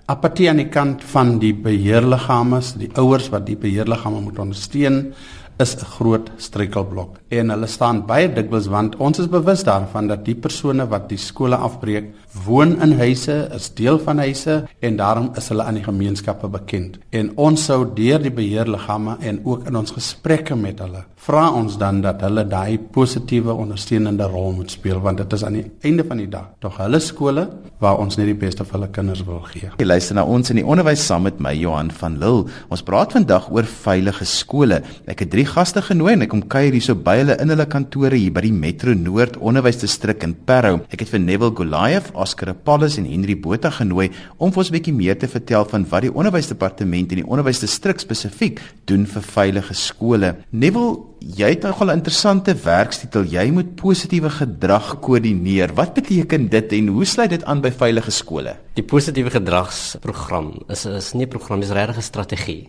apatie 0.08 0.48
aan 0.48 0.62
die 0.62 0.70
kant 0.72 1.02
van 1.12 1.38
die 1.40 1.52
beheerliggame, 1.52 2.60
die 2.80 2.90
ouers 2.96 3.28
wat 3.32 3.44
die 3.46 3.56
beheerliggame 3.60 4.22
moet 4.24 4.38
ondersteun 4.38 5.12
is 5.60 5.76
'n 5.76 5.84
groot 5.98 6.30
struikelblok. 6.38 7.18
En 7.30 7.50
hulle 7.50 7.66
staan 7.66 8.06
baie 8.06 8.28
dikwels 8.28 8.66
want 8.66 8.96
ons 8.96 9.18
is 9.18 9.28
bewus 9.28 9.64
daarvan 9.64 10.08
dat 10.08 10.24
die 10.24 10.34
persone 10.34 10.88
wat 10.88 11.08
die 11.08 11.18
skole 11.18 11.56
afbreek, 11.56 12.14
woon 12.42 12.80
in 12.82 12.96
huise, 12.98 13.36
is 13.54 13.70
deel 13.74 13.98
van 14.02 14.18
huise 14.18 14.64
en 14.78 14.96
daarom 14.96 15.30
is 15.38 15.48
hulle 15.48 15.62
aan 15.62 15.78
die 15.78 15.86
gemeenskappe 15.86 16.48
bekend. 16.50 16.98
En 17.10 17.30
ons 17.38 17.64
sou 17.64 17.84
deur 17.94 18.22
die 18.22 18.34
beheerliggame 18.34 19.16
en 19.20 19.40
ook 19.44 19.68
in 19.70 19.76
ons 19.76 19.94
gesprekke 19.94 20.58
met 20.58 20.82
hulle 20.82 21.04
vra 21.24 21.46
ons 21.56 21.78
dan 21.80 22.02
dat 22.04 22.20
hulle 22.24 22.42
daai 22.44 22.76
positiewe 22.92 23.54
ondersteunende 23.56 24.26
rol 24.28 24.50
moet 24.58 24.72
speel 24.74 24.98
want 25.04 25.22
dit 25.22 25.36
is 25.36 25.44
aan 25.46 25.56
die 25.56 25.64
einde 25.88 26.04
van 26.04 26.20
die 26.20 26.28
dag 26.28 26.50
tog 26.60 26.76
hulle 26.82 27.00
skole 27.00 27.46
waar 27.80 28.00
ons 28.02 28.18
net 28.18 28.28
die 28.28 28.36
beste 28.38 28.64
vir 28.64 28.76
hulle 28.76 28.88
kinders 28.92 29.22
wil 29.24 29.40
gee. 29.48 29.70
Jy 29.80 29.86
luister 29.86 30.16
na 30.18 30.24
ons 30.28 30.52
in 30.52 30.60
die 30.60 30.66
onderwys 30.68 31.04
saam 31.04 31.24
met 31.26 31.40
my 31.42 31.52
Johan 31.56 31.90
van 31.96 32.18
Lille. 32.20 32.44
Ons 32.72 32.84
praat 32.86 33.12
vandag 33.16 33.48
oor 33.52 33.66
veilige 33.68 34.24
skole. 34.28 34.78
Ek 35.10 35.24
het 35.24 35.32
drie 35.32 35.46
gaste 35.48 35.82
genooi 35.84 36.14
en 36.14 36.24
ek 36.26 36.32
kom 36.32 36.44
kuier 36.54 36.76
hierso 36.76 36.96
by 36.96 37.16
hulle 37.22 37.36
in 37.42 37.52
hulle 37.52 37.66
kantore 37.72 38.20
hier 38.20 38.32
by 38.36 38.44
die 38.46 38.54
Metro 38.54 38.94
Noord 38.96 39.36
Onderwysdistrik 39.40 40.24
in 40.24 40.36
Parow. 40.48 40.82
Ek 40.92 41.04
het 41.04 41.12
vir 41.12 41.24
Neville 41.24 41.56
Goliath, 41.56 42.12
Oscar 42.24 42.54
Apollos 42.54 42.96
en 42.98 43.08
Henry 43.08 43.36
Botha 43.36 43.70
genooi 43.70 44.10
om 44.38 44.52
vir 44.52 44.62
ons 44.62 44.70
'n 44.70 44.76
bietjie 44.78 44.96
meer 44.96 45.18
te 45.18 45.28
vertel 45.28 45.64
van 45.68 45.86
wat 45.90 46.02
die 46.02 46.14
onderwysdepartement 46.14 47.12
en 47.12 47.20
die 47.22 47.30
onderwysdistrik 47.30 48.00
spesifiek 48.00 48.60
doen 48.86 49.06
vir 49.06 49.22
veilige 49.22 49.74
skole. 49.74 50.36
Neville 50.50 51.13
jy 51.24 51.48
het 51.54 51.62
nogal 51.62 51.88
'n 51.88 51.96
interessante 51.98 52.54
werkstitel. 52.54 53.24
Jy 53.24 53.50
moet 53.50 53.74
positiewe 53.74 54.30
gedrag 54.30 55.00
koördineer. 55.00 55.74
Wat 55.74 55.94
beteken 55.94 56.48
dit 56.48 56.72
en 56.72 56.86
hoe 56.86 57.04
sluit 57.04 57.30
dit 57.30 57.44
aan 57.44 57.60
by 57.60 57.70
veilige 57.70 58.10
skole? 58.10 58.56
Die 58.74 58.84
positiewe 58.84 59.30
gedragsprogram 59.30 60.62
is 60.68 60.84
is 60.84 61.12
nie 61.12 61.24
'n 61.24 61.28
program, 61.28 61.60
dis 61.60 61.70
regtig 61.70 61.96
'n 61.96 62.02
strategie. 62.02 62.68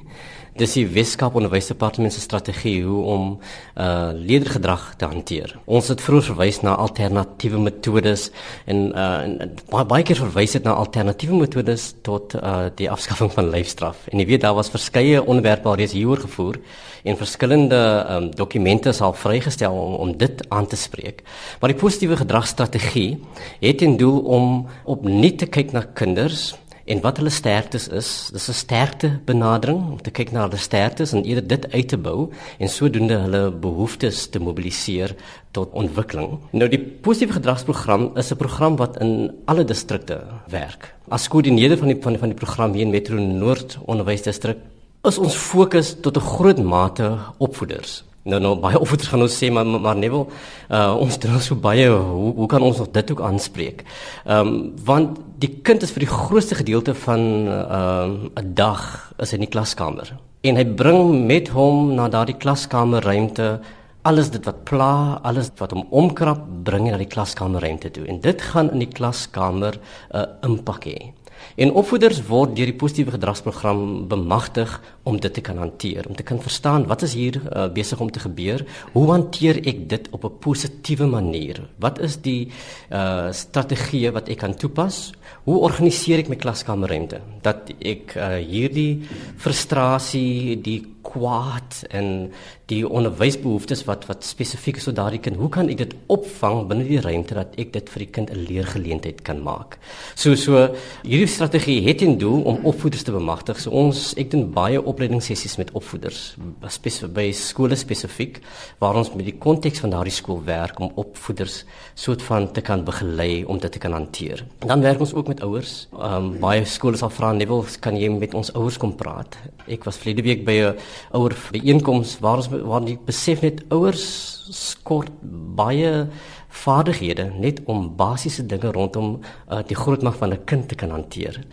Dis 0.56 0.74
die 0.74 0.86
Weskaap 0.88 1.36
Onderwysdepartement 1.36 2.14
se 2.14 2.22
strategie 2.24 2.84
hoe 2.84 3.04
om 3.04 3.40
uh 3.76 4.12
leergedrag 4.14 4.94
te 4.96 5.06
hanteer. 5.06 5.58
Ons 5.66 5.88
het 5.88 6.02
vroeër 6.02 6.24
verwys 6.24 6.62
na 6.62 6.76
alternatiewe 6.76 7.60
metodes 7.60 8.30
en 8.66 8.94
uh 8.96 9.24
en 9.26 9.52
baie 9.70 9.86
baie 9.86 10.04
keer 10.04 10.16
verwys 10.16 10.52
dit 10.52 10.64
na 10.64 10.72
alternatiewe 10.74 11.36
metodes 11.36 11.94
tot 12.02 12.36
uh 12.36 12.70
die 12.76 12.90
afskaffing 12.90 13.34
van 13.34 13.50
lyfstraf. 13.50 14.08
En 14.08 14.20
jy 14.20 14.26
weet 14.26 14.42
daar 14.42 14.56
was 14.56 14.70
verskeie 14.70 15.24
onderwerpe 15.24 15.68
alreeds 15.68 15.94
hieroor 15.94 16.24
gevoer 16.24 16.60
en 17.04 17.18
verskillende 17.18 18.06
um, 18.10 18.32
dokumente 18.46 18.94
is 18.94 19.02
al 19.02 19.14
vrygestel 19.14 19.74
om 19.74 19.96
om 20.06 20.18
dit 20.18 20.46
aan 20.50 20.68
te 20.68 20.78
spreek. 20.80 21.24
Maar 21.60 21.74
die 21.74 21.82
positiewe 21.82 22.18
gedragstrategie 22.22 23.18
het 23.60 23.82
ten 23.82 23.98
doel 23.98 24.20
om 24.20 24.68
opnuut 24.86 25.38
te 25.42 25.50
kyk 25.50 25.74
na 25.74 25.84
kinders 25.94 26.54
en 26.86 27.02
wat 27.02 27.18
hulle 27.18 27.34
sterktes 27.34 27.88
is. 27.90 28.10
Dis 28.34 28.50
'n 28.50 28.54
sterkte 28.54 29.10
benadering 29.26 29.80
om 29.92 30.02
te 30.02 30.12
kyk 30.12 30.32
na 30.32 30.46
hulle 30.46 30.58
sterktes 30.58 31.14
en 31.14 31.24
eerder 31.24 31.48
dit 31.48 31.72
uit 31.72 31.88
te 31.88 31.98
bou 31.98 32.30
en 32.60 32.70
sodoende 32.70 33.18
hulle 33.18 33.52
behoeftes 33.52 34.30
te 34.30 34.40
mobiliseer 34.40 35.16
tot 35.52 35.74
ontwikkeling. 35.74 36.40
Nou 36.52 36.70
die 36.70 36.80
positiewe 36.80 37.34
gedragsprogram 37.34 38.12
is 38.16 38.32
'n 38.32 38.38
program 38.38 38.76
wat 38.76 39.02
in 39.02 39.32
alle 39.46 39.64
distrikte 39.64 40.24
werk. 40.48 40.94
As 41.10 41.28
koördineerder 41.28 41.78
van 41.78 41.88
die 41.88 41.98
van 42.02 42.18
van 42.18 42.30
die 42.30 42.38
program 42.38 42.74
hier 42.74 42.86
in 42.86 42.92
Metro 42.92 43.16
Noord 43.16 43.78
Onderwysdistrik 43.86 44.58
is 45.04 45.18
ons 45.18 45.36
fokus 45.36 45.96
tot 46.02 46.18
'n 46.18 46.20
groot 46.22 46.64
mate 46.64 47.18
opvoeders. 47.38 48.04
Nou 48.26 48.40
nou 48.42 48.56
baie 48.58 48.80
opvoeders 48.84 49.10
gaan 49.12 49.22
ons 49.22 49.38
sê 49.38 49.52
maar 49.54 49.66
maar 49.66 49.98
nee 49.98 50.10
wel 50.10 50.26
uh, 50.26 50.96
ons 50.98 51.20
doen 51.22 51.40
so 51.40 51.56
baie 51.56 51.88
hoe 51.90 52.34
hoe 52.34 52.48
kan 52.50 52.64
ons 52.66 52.78
nog 52.82 52.92
dit 52.92 53.12
ook 53.12 53.22
aanspreek? 53.22 53.86
Ehm 54.26 54.48
um, 54.48 54.74
want 54.86 55.20
die 55.38 55.52
kind 55.62 55.84
is 55.84 55.94
vir 55.94 56.06
die 56.06 56.14
grootste 56.14 56.58
gedeelte 56.62 56.96
van 57.06 57.22
ehm 57.48 58.16
uh, 58.34 58.42
'n 58.42 58.54
dag 58.54 59.14
is 59.22 59.34
in 59.34 59.46
die 59.46 59.54
klaskamer 59.56 60.18
en 60.42 60.56
hy 60.56 60.66
bring 60.66 61.26
met 61.26 61.50
hom 61.50 61.94
na 61.96 62.10
daardie 62.10 62.38
klaskamerruimte 62.38 63.60
alles 64.06 64.30
dit 64.30 64.46
wat 64.46 64.64
pla, 64.70 65.20
alles 65.26 65.50
wat 65.58 65.72
hom 65.74 65.86
omkrap, 65.90 66.42
bring 66.66 66.86
hy 66.86 66.92
na 66.94 66.98
die 67.02 67.10
klaskamerruimte 67.10 67.90
toe 67.90 68.06
en 68.06 68.22
dit 68.22 68.42
gaan 68.42 68.70
in 68.72 68.80
die 68.80 68.94
klaskamer 68.94 69.74
'n 69.78 70.18
uh, 70.18 70.26
impak 70.50 70.86
hê. 70.86 71.14
En 71.56 71.72
opvoeders 71.72 72.20
word 72.28 72.56
deur 72.58 72.68
die 72.68 72.76
positiewe 72.76 73.14
gedragsprogram 73.16 74.08
bemagtig 74.12 74.74
om 75.08 75.20
dit 75.24 75.34
te 75.34 75.42
kan 75.42 75.58
hanteer, 75.58 76.08
om 76.10 76.16
te 76.16 76.24
kan 76.24 76.42
verstaan 76.42 76.88
wat 76.90 77.06
is 77.08 77.14
hier 77.16 77.40
uh, 77.40 77.68
besig 77.72 78.00
om 78.04 78.12
te 78.12 78.20
gebeur, 78.20 78.66
hoe 78.92 79.06
hanteer 79.12 79.62
ek 79.64 79.86
dit 79.90 80.10
op 80.12 80.26
'n 80.26 80.40
positiewe 80.40 81.08
manier? 81.08 81.62
Wat 81.80 82.00
is 82.00 82.18
die 82.22 82.52
uh 82.92 83.32
strategieë 83.32 84.12
wat 84.12 84.30
ek 84.30 84.38
kan 84.38 84.56
toepas? 84.56 85.14
Hoe 85.46 85.60
organiseer 85.60 86.20
ek 86.20 86.30
my 86.30 86.36
klaskamerruimte 86.36 87.22
dat 87.42 87.72
ek 87.80 88.16
uh, 88.16 88.36
hierdie 88.36 89.04
frustrasie, 89.38 90.60
die 90.62 90.95
kwaad 91.16 91.84
en 91.96 92.32
die 92.70 92.82
onderwysbehoeftes 92.88 93.84
wat 93.88 94.08
wat 94.10 94.26
spesifiek 94.26 94.80
vir 94.82 94.96
daardie 94.98 95.22
kind, 95.22 95.38
hoe 95.38 95.50
kan 95.54 95.70
ek 95.70 95.78
dit 95.84 95.94
opvang 96.12 96.66
binne 96.70 96.88
die 96.88 97.02
ruimte 97.02 97.38
dat 97.38 97.54
ek 97.62 97.72
dit 97.76 97.92
vir 97.94 98.04
die 98.04 98.12
kind 98.18 98.32
'n 98.32 98.46
leergeleentheid 98.50 99.22
kan 99.24 99.44
maak? 99.44 99.78
So 100.16 100.36
so 100.36 100.74
hierdie 101.04 101.30
strategie 101.30 101.82
het 101.86 102.02
in 102.02 102.18
doel 102.18 102.42
om 102.42 102.66
opvoeders 102.66 103.04
te 103.04 103.12
bemagtig. 103.12 103.60
So 103.60 103.72
ons 103.72 104.14
ek 104.18 104.32
doen 104.32 104.52
baie 104.52 104.82
opleidingssessies 104.82 105.58
met 105.58 105.72
opvoeders 105.72 106.36
spesifiek 106.68 107.14
by 107.14 107.32
skole 107.32 107.76
spesifiek 107.76 108.42
waar 108.80 108.96
ons 108.96 109.14
met 109.14 109.26
die 109.26 109.38
konteks 109.38 109.80
van 109.80 109.92
daardie 109.92 110.14
skool 110.14 110.42
werk 110.44 110.80
om 110.80 110.92
opvoeders 110.96 111.64
soort 111.94 112.22
van 112.22 112.52
te 112.52 112.62
kan 112.62 112.84
begelei 112.84 113.46
om 113.46 113.60
dit 113.60 113.72
te 113.72 113.80
kan 113.80 113.94
hanteer. 113.94 114.46
Dan 114.66 114.82
werk 114.82 115.00
ons 115.00 115.14
ook 115.14 115.28
met 115.28 115.42
ouers. 115.42 115.88
Ehm 115.94 116.14
um, 116.16 116.40
baie 116.40 116.66
skole 116.66 116.98
sal 116.98 117.10
vra, 117.10 117.32
"Nee, 117.32 117.48
kan 117.80 117.98
jy 117.98 118.10
met 118.10 118.34
ons 118.34 118.54
ouers 118.54 118.78
kom 118.78 118.96
praat?" 118.96 119.38
Ek 119.68 119.84
was 119.84 119.98
verlede 119.98 120.22
week 120.22 120.46
by 120.46 120.52
'n 120.52 120.76
ouer 121.12 121.36
byeenkoms 121.52 122.20
waar 122.20 122.42
ons 122.42 122.50
waar 122.50 122.86
die 122.86 122.98
besef 123.06 123.42
net 123.42 123.64
ouers 123.70 124.06
skort 124.52 125.12
baie 125.56 126.08
vaardighede 126.56 127.30
net 127.40 127.62
om 127.66 127.96
basiese 127.96 128.46
dinge 128.46 128.72
rondom 128.72 129.20
uh, 129.52 129.60
die 129.68 129.76
grootmaak 129.76 130.16
van 130.16 130.34
'n 130.34 130.46
kind 130.46 130.68
te 130.68 130.76
kan 130.76 130.90
hanteer. 130.90 131.44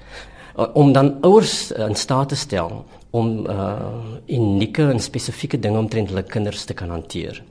Uh, 0.57 0.67
om 0.75 0.93
dan 0.93 1.17
ouers 1.23 1.73
in 1.73 1.95
staat 1.95 2.29
te 2.29 2.37
stel 2.37 2.85
om 3.13 3.47
uh 3.47 3.77
unieke 4.27 4.87
en 4.89 5.01
spesifieke 5.01 5.59
dinge 5.61 5.79
omtrent 5.79 6.09
hulle 6.09 6.23
kinders 6.23 6.65
te 6.65 6.75
kan 6.75 6.89
hanteer. 6.89 7.43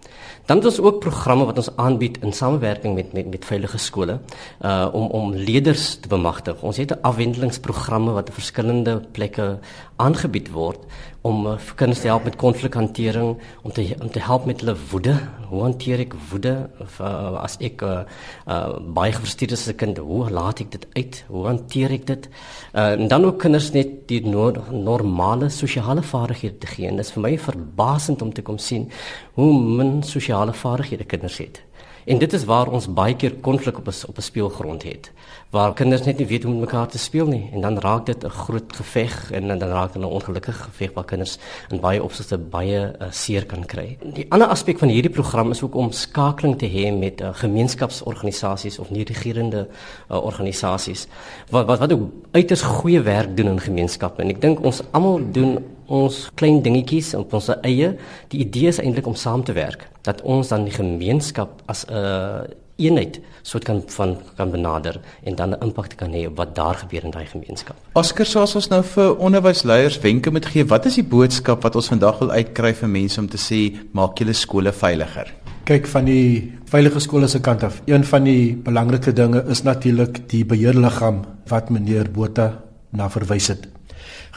Dan 0.50 0.58
het 0.58 0.65
ons 0.65 0.79
ook 0.79 1.00
programme 1.03 1.46
wat 1.46 1.58
ons 1.62 1.70
aanbied 1.75 2.17
in 2.25 2.34
samewerking 2.34 2.96
met 2.96 3.13
met 3.13 3.29
met 3.29 3.46
veilige 3.46 3.77
skole 3.77 4.20
uh 4.65 4.88
om 4.93 5.05
om 5.20 5.36
leerders 5.36 5.96
te 6.01 6.10
bemagtig. 6.10 6.62
Ons 6.62 6.77
het 6.81 6.96
afwendelingsprogramme 7.01 8.12
wat 8.17 8.29
op 8.29 8.39
verskillende 8.39 9.01
plekke 9.12 9.60
aangebied 10.01 10.50
word 10.55 10.84
om 11.22 11.46
uh, 11.46 11.53
kinders 11.77 12.01
te 12.01 12.10
help 12.10 12.25
met 12.25 12.38
konflikhantering, 12.41 13.36
om 13.62 13.72
te 13.72 13.84
om 14.01 14.10
te 14.10 14.22
help 14.25 14.46
met 14.50 14.63
hulle 14.63 14.75
woede. 14.89 15.13
Hoe 15.51 15.62
hanteer 15.62 16.01
ek 16.01 16.15
woede 16.31 16.53
of 16.81 16.98
uh, 17.03 17.43
as 17.43 17.60
ek 17.62 17.84
uh, 17.86 18.01
uh 18.50 18.79
baie 18.98 19.13
gefrustreerd 19.13 19.53
is 19.53 19.67
as 19.67 19.74
'n 19.74 19.77
kind, 19.84 20.01
hoe 20.01 20.29
laat 20.29 20.63
ek 20.65 20.72
dit 20.72 20.88
uit? 20.98 21.24
Hoe 21.27 21.46
hanteer 21.46 21.93
ek 21.98 22.08
dit? 22.08 22.29
Uh 22.74 22.98
en 22.98 23.08
dan 23.08 23.25
ook 23.25 23.39
kinders 23.39 23.72
net 23.72 24.08
die 24.10 24.22
no 24.25 24.51
normale 24.72 25.50
sosiale 25.50 26.01
vaardighede 26.01 26.58
te 26.58 26.67
gee. 26.67 26.88
En 26.88 26.98
dit 26.98 27.05
is 27.05 27.13
vir 27.13 27.22
my 27.22 27.38
verbasend 27.38 28.22
om 28.22 28.34
te 28.34 28.41
kom 28.41 28.58
sien 28.58 28.89
hoe 29.38 29.53
min 29.53 30.01
sosiale 30.03 30.53
vaardighede 30.53 31.05
kinders 31.05 31.38
het. 31.38 31.62
En 32.05 32.17
dit 32.17 32.34
is 32.34 32.46
waar 32.46 32.67
ons 32.67 32.93
baie 32.93 33.15
keer 33.15 33.34
konflik 33.41 33.77
op 33.77 33.88
'n 33.88 34.08
op 34.08 34.17
'n 34.17 34.22
speelgrond 34.22 34.84
het 34.84 35.12
waar 35.51 35.74
kinders 35.75 36.05
net 36.08 36.17
nie 36.17 36.25
weet 36.27 36.43
hoe 36.43 36.53
om 36.53 36.60
mekaar 36.63 36.88
te 36.88 37.00
speel 37.00 37.27
nie 37.27 37.50
en 37.51 37.62
dan 37.62 37.79
raak 37.84 38.05
dit 38.05 38.24
'n 38.24 38.29
groot 38.29 38.75
geveg 38.75 39.31
en, 39.31 39.51
en 39.51 39.60
dan 39.60 39.70
raak 39.70 39.93
dit 39.93 40.01
'n 40.01 40.05
ongelukkige 40.05 40.63
geveg 40.63 40.93
waar 40.93 41.03
kinders 41.03 41.38
in 41.70 41.79
baie 41.79 42.03
opsigte 42.03 42.38
baie 42.38 42.96
uh, 43.01 43.08
seer 43.10 43.46
kan 43.46 43.65
kry. 43.65 43.98
Die 44.13 44.25
ander 44.29 44.48
aspek 44.48 44.79
van 44.79 44.88
hierdie 44.88 45.12
program 45.12 45.51
is 45.51 45.63
ook 45.63 45.75
om 45.75 45.91
skakeling 45.91 46.58
te 46.58 46.70
hê 46.70 46.98
met 46.98 47.22
uh, 47.22 47.29
gemeenskapsorganisasies 47.34 48.79
of 48.79 48.89
nie-regerende 48.89 49.67
uh, 50.12 50.24
organisasies 50.24 51.08
wat 51.50 51.65
wat 51.65 51.79
wat 51.79 51.93
ook 51.93 52.10
uiters 52.31 52.62
goeie 52.62 53.01
werk 53.01 53.38
doen 53.38 53.48
in 53.48 53.60
gemeenskappe 53.60 54.22
en 54.22 54.29
ek 54.29 54.41
dink 54.41 54.63
ons 54.63 54.81
almal 54.91 55.20
doen 55.31 55.58
ons 55.91 56.24
klein 56.39 56.62
dingetjies 56.63 57.13
op 57.19 57.33
ons 57.38 57.51
eie. 57.62 57.93
Die 58.31 58.41
idee 58.45 58.71
is 58.71 58.79
eintlik 58.79 59.07
om 59.07 59.15
saam 59.15 59.43
te 59.43 59.55
werk 59.57 59.88
dat 60.07 60.21
ons 60.21 60.50
dan 60.50 60.65
die 60.65 60.74
gemeenskap 60.74 61.62
as 61.69 61.86
'n 61.86 61.93
uh, 61.93 62.41
eenheid 62.81 63.19
soort 63.41 63.65
kan 63.67 63.81
van 63.88 64.15
kan 64.36 64.51
benader 64.51 65.00
en 65.24 65.36
dan 65.36 65.50
'n 65.50 65.62
impak 65.62 65.95
kan 65.95 66.12
hê 66.13 66.27
op 66.27 66.38
wat 66.38 66.55
daar 66.55 66.75
gebeur 66.75 67.03
in 67.03 67.12
daai 67.12 67.25
gemeenskap. 67.25 67.75
Oscar, 67.93 68.25
soos 68.25 68.55
ons 68.55 68.67
nou 68.67 68.83
vir 68.83 69.17
onderwysleiers 69.17 70.00
wenke 70.00 70.31
moet 70.31 70.45
gee, 70.45 70.65
wat 70.65 70.86
is 70.86 70.95
die 70.95 71.03
boodskap 71.03 71.63
wat 71.63 71.75
ons 71.75 71.88
vandag 71.88 72.19
wil 72.19 72.31
uitkry 72.31 72.74
vir 72.74 72.89
mense 72.89 73.19
om 73.19 73.27
te 73.27 73.38
sê 73.38 73.77
maak 73.91 74.17
julle 74.19 74.33
skole 74.33 74.71
veiliger? 74.71 75.33
Kyk 75.63 75.88
van 75.88 76.05
die 76.05 76.51
veilige 76.65 77.00
skole 77.00 77.27
se 77.27 77.39
kant 77.39 77.63
af. 77.63 77.81
Een 77.86 78.03
van 78.03 78.24
die 78.24 78.55
belangrike 78.55 79.13
dinge 79.13 79.43
is 79.50 79.63
natuurlik 79.63 80.29
die 80.29 80.45
beheerliggaam 80.45 81.25
wat 81.48 81.69
meneer 81.69 82.10
Botha 82.12 82.60
na 82.91 83.10
verwys 83.10 83.48
het. 83.48 83.67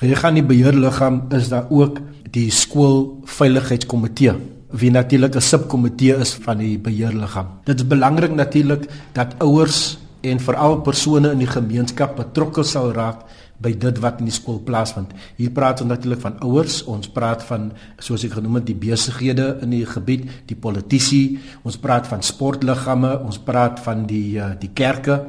Jy 0.01 0.15
gaan 0.15 0.35
die 0.35 0.45
beheerliggaam 0.45 1.23
is 1.33 1.49
daar 1.49 1.67
ook 1.71 2.01
die 2.35 2.51
skoolveiligheidskomitee 2.51 4.35
wie 4.75 4.91
natuurlik 4.91 5.37
'n 5.37 5.41
subkomitee 5.41 6.17
is 6.17 6.35
van 6.35 6.59
die 6.59 6.79
beheerliggaam. 6.79 7.47
Dit 7.65 7.81
is 7.81 7.87
belangrik 7.87 8.35
natuurlik 8.35 8.89
dat 9.13 9.35
ouers 9.39 9.99
en 10.21 10.41
veral 10.41 10.81
persone 10.81 11.31
in 11.31 11.39
die 11.39 11.47
gemeenskap 11.47 12.17
betrokke 12.17 12.63
sal 12.63 12.93
raak 12.93 13.25
by 13.63 13.73
dit 13.79 13.99
wat 14.03 14.19
in 14.21 14.29
die 14.29 14.35
skool 14.35 14.59
plaasvind. 14.67 15.13
Hier 15.39 15.53
praat 15.55 15.83
ons 15.85 15.91
natuurlik 15.91 16.23
van 16.25 16.37
ouers, 16.45 16.81
ons 16.91 17.09
praat 17.15 17.45
van 17.47 17.71
soos 18.03 18.25
ek 18.27 18.35
genoem 18.39 18.61
het 18.61 18.67
die 18.69 18.79
besighede 18.79 19.47
in 19.65 19.75
die 19.77 19.85
gebied, 19.89 20.27
die 20.51 20.59
politici, 20.59 21.39
ons 21.63 21.79
praat 21.81 22.09
van 22.11 22.25
sportliggame, 22.25 23.15
ons 23.25 23.39
praat 23.39 23.81
van 23.85 24.05
die 24.11 24.37
uh, 24.41 24.53
die 24.61 24.73
kerke. 24.75 25.21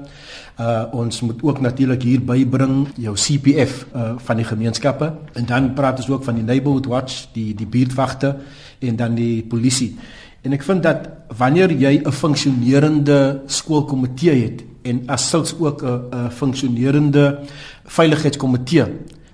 Uh 0.56 0.86
ons 0.96 1.20
moet 1.28 1.42
ook 1.44 1.60
natuurlik 1.60 2.06
hier 2.08 2.22
bybring 2.24 2.86
jou 3.02 3.16
CPF 3.20 3.82
uh 3.92 4.14
van 4.28 4.40
die 4.40 4.48
gemeenskappe 4.48 5.10
en 5.36 5.48
dan 5.48 5.74
praat 5.76 6.00
ons 6.00 6.10
ook 6.10 6.24
van 6.24 6.40
die 6.40 6.46
neighborhood 6.48 6.88
watch, 6.88 7.26
die 7.36 7.54
die 7.54 7.68
buurtwagte 7.68 8.38
en 8.80 8.96
dan 8.96 9.18
die 9.20 9.44
polisie. 9.44 9.98
En 10.46 10.54
ek 10.54 10.64
vind 10.64 10.84
dat 10.86 11.10
wanneer 11.38 11.72
jy 11.74 12.02
'n 12.06 12.12
funksionerende 12.12 13.42
skoolkomitee 13.46 14.42
het 14.44 14.64
en 14.86 15.04
as 15.12 15.30
sulks 15.30 15.56
ook 15.60 15.84
'n 15.84 16.02
'n 16.12 16.32
funksionerende 16.32 17.40
veiligheidskomitee 17.86 18.86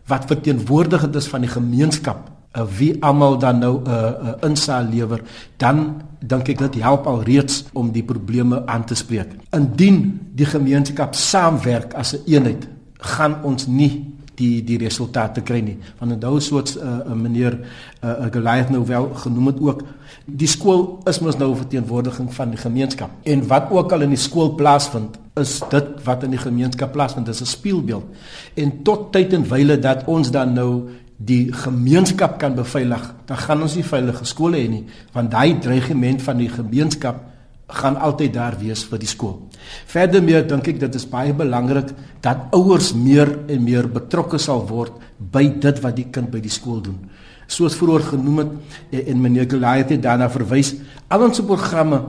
wat 0.07 0.27
verteenwoordigend 0.27 1.15
is 1.15 1.27
van 1.27 1.41
die 1.41 1.49
gemeenskap 1.49 2.31
uh, 2.57 2.63
wie 2.77 3.03
almal 3.03 3.37
dan 3.37 3.59
nou 3.59 3.81
'n 3.81 3.87
uh, 3.87 3.93
uh, 3.93 4.49
insaag 4.49 4.89
lewer, 4.89 5.21
dan 5.57 6.01
dink 6.19 6.47
ek 6.47 6.57
dit 6.57 6.81
help 6.83 7.07
al 7.07 7.23
reeds 7.23 7.65
om 7.73 7.91
die 7.91 8.03
probleme 8.03 8.65
aan 8.65 8.85
te 8.85 8.95
spreek. 8.95 9.27
Indien 9.49 10.19
die 10.35 10.45
gemeenskap 10.45 11.15
saamwerk 11.15 11.93
as 11.93 12.13
'n 12.13 12.15
een 12.15 12.33
eenheid, 12.33 12.67
gaan 12.97 13.43
ons 13.43 13.67
nie 13.67 14.13
die 14.35 14.63
die 14.63 14.77
resultate 14.77 15.41
kry 15.41 15.59
nie. 15.59 15.77
Want 15.99 16.11
onthou 16.11 16.39
soos 16.39 16.77
uh, 16.77 17.13
meneer 17.13 17.59
uh, 18.03 18.25
Goliath 18.31 18.69
nou 18.69 18.85
wel 18.85 19.09
genoem 19.13 19.47
het 19.47 19.59
ook 19.59 19.83
die 20.25 20.47
skool 20.47 21.01
is 21.09 21.19
mos 21.19 21.37
nou 21.37 21.51
'n 21.51 21.57
verteenwoordiging 21.57 22.33
van 22.33 22.49
die 22.49 22.57
gemeenskap. 22.57 23.09
En 23.23 23.47
wat 23.47 23.71
ook 23.71 23.91
al 23.91 24.01
in 24.01 24.09
die 24.09 24.17
skool 24.17 24.55
plaasvind, 24.55 25.17
is 25.35 25.61
dit 25.69 26.03
wat 26.03 26.23
in 26.23 26.31
die 26.31 26.39
gemeenskap 26.39 26.91
plaasvind, 26.91 27.25
dis 27.25 27.41
'n 27.41 27.45
spieelbeeld. 27.45 28.03
En 28.53 28.83
tot 28.83 29.11
tyd 29.11 29.33
en 29.33 29.47
wyle 29.49 29.79
dat 29.79 30.03
ons 30.05 30.31
dan 30.31 30.53
nou 30.53 30.89
die 31.17 31.53
gemeenskap 31.53 32.37
kan 32.37 32.55
beveilig, 32.55 33.13
dan 33.25 33.37
gaan 33.37 33.61
ons 33.61 33.75
nie 33.75 33.83
veilige 33.83 34.25
skole 34.25 34.57
hê 34.57 34.69
nie, 34.69 34.85
want 35.13 35.31
daai 35.31 35.59
dreigement 35.59 36.21
van 36.21 36.37
die 36.37 36.49
gemeenskap 36.49 37.15
gaan 37.67 37.95
altyd 37.95 38.33
daar 38.33 38.57
wees 38.59 38.83
vir 38.83 38.99
die 38.99 39.07
skool. 39.07 39.37
Verder 39.85 40.23
meer 40.23 40.47
dink 40.47 40.67
ek 40.67 40.79
dit 40.79 40.95
is 40.95 41.05
baie 41.09 41.33
belangrik 41.33 41.93
dat 42.23 42.51
ouers 42.51 42.93
meer 42.93 43.31
en 43.47 43.63
meer 43.63 43.87
betrokke 43.87 44.37
sal 44.37 44.65
word 44.67 44.91
by 45.17 45.45
dit 45.61 45.79
wat 45.83 45.95
die 45.95 46.07
kind 46.11 46.31
by 46.31 46.41
die 46.43 46.51
skool 46.51 46.81
doen. 46.81 46.99
Soos 47.51 47.75
vroeër 47.75 48.05
genoem 48.13 48.43
het 48.43 48.51
eh, 48.95 49.07
en 49.11 49.21
meneer 49.21 49.49
Goliath 49.51 49.91
het 49.91 50.03
daarna 50.03 50.29
verwys, 50.31 50.75
al 51.11 51.27
ons 51.27 51.43
programme 51.43 51.99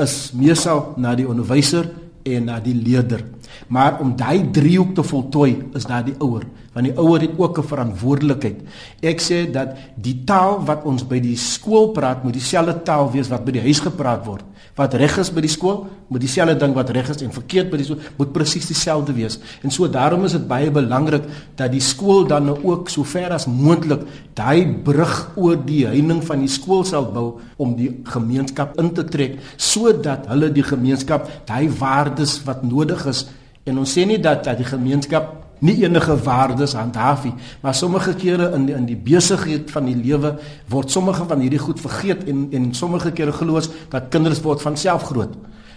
is 0.00 0.30
meesal 0.38 0.92
na 0.96 1.16
die 1.18 1.26
onderwyser 1.28 1.88
en 2.22 2.46
na 2.46 2.60
die 2.62 2.76
leerder. 2.76 3.24
Maar 3.68 4.00
om 4.00 4.16
daai 4.16 4.50
driehoek 4.50 4.94
te 4.94 5.02
voltooi 5.02 5.56
is 5.74 5.86
daar 5.88 6.04
die 6.04 6.14
ouer, 6.18 6.44
want 6.72 6.86
die 6.88 6.96
ouer 6.96 7.20
het 7.20 7.38
ook 7.38 7.58
'n 7.58 7.68
verantwoordelikheid. 7.72 8.60
Ek 9.00 9.20
sê 9.20 9.50
dat 9.50 9.76
die 9.94 10.22
taal 10.24 10.64
wat 10.64 10.84
ons 10.84 11.06
by 11.06 11.20
die 11.20 11.36
skool 11.36 11.88
praat, 11.88 12.24
moet 12.24 12.32
dieselfde 12.32 12.82
taal 12.82 13.10
wees 13.12 13.28
wat 13.28 13.44
by 13.44 13.52
die 13.52 13.60
huis 13.60 13.80
gepraat 13.80 14.26
word. 14.26 14.44
Wat 14.74 14.94
reg 14.94 15.18
is 15.18 15.30
by 15.32 15.40
die 15.40 15.50
skool, 15.50 15.86
moet 16.08 16.20
dieselfde 16.20 16.56
ding 16.56 16.74
wat 16.74 16.90
reg 16.90 17.08
is 17.08 17.22
en 17.22 17.32
verkeerd 17.32 17.70
by 17.70 17.76
die 17.76 17.84
skool 17.84 18.00
moet 18.16 18.32
presies 18.32 18.66
dieselfde 18.66 19.12
wees. 19.12 19.38
En 19.62 19.70
so 19.70 19.88
daarom 19.88 20.24
is 20.24 20.32
dit 20.32 20.48
baie 20.48 20.70
belangrik 20.70 21.22
dat 21.56 21.72
die 21.72 21.80
skool 21.80 22.26
dan 22.26 22.44
nou 22.44 22.56
ook 22.62 22.88
so 22.88 23.04
ver 23.04 23.32
as 23.32 23.46
moontlik 23.46 24.06
daai 24.34 24.64
brug 24.84 25.12
oor 25.36 25.56
die 25.56 25.84
heining 25.86 26.22
van 26.24 26.40
die 26.44 26.48
skool 26.48 26.84
sal 26.88 27.10
bou 27.12 27.26
om 27.60 27.76
die 27.76 27.90
gemeenskap 28.08 28.78
in 28.80 28.92
te 28.96 29.04
trek 29.04 29.38
sodat 29.56 30.28
hulle 30.32 30.50
die 30.54 30.64
gemeenskap 30.66 31.28
daai 31.48 31.68
waardes 31.68 32.38
wat 32.48 32.64
nodig 32.64 33.04
is 33.10 33.26
En 33.64 33.78
ons 33.78 33.92
sê 33.98 34.04
nie 34.06 34.18
dat 34.18 34.44
dat 34.44 34.58
die 34.58 34.66
gemeenskap 34.66 35.38
nie 35.62 35.76
enige 35.84 36.16
waardes 36.24 36.74
handhaaf 36.74 37.24
nie, 37.28 37.34
maar 37.62 37.74
sommige 37.74 38.16
kere 38.18 38.50
in 38.56 38.66
die, 38.66 38.74
in 38.74 38.86
die 38.88 38.98
besigheid 38.98 39.70
van 39.70 39.86
die 39.86 39.94
lewe 39.94 40.34
word 40.72 40.90
sommige 40.90 41.26
van 41.30 41.44
hierdie 41.44 41.62
goed 41.62 41.80
vergeet 41.80 42.24
en 42.26 42.48
en 42.50 42.72
sommige 42.74 43.12
kere 43.14 43.34
glo 43.36 43.60
ons 43.60 43.70
dat 43.92 44.10
kinders 44.10 44.42
word 44.42 44.62
van 44.64 44.76
self 44.76 45.06
groot. 45.12 45.36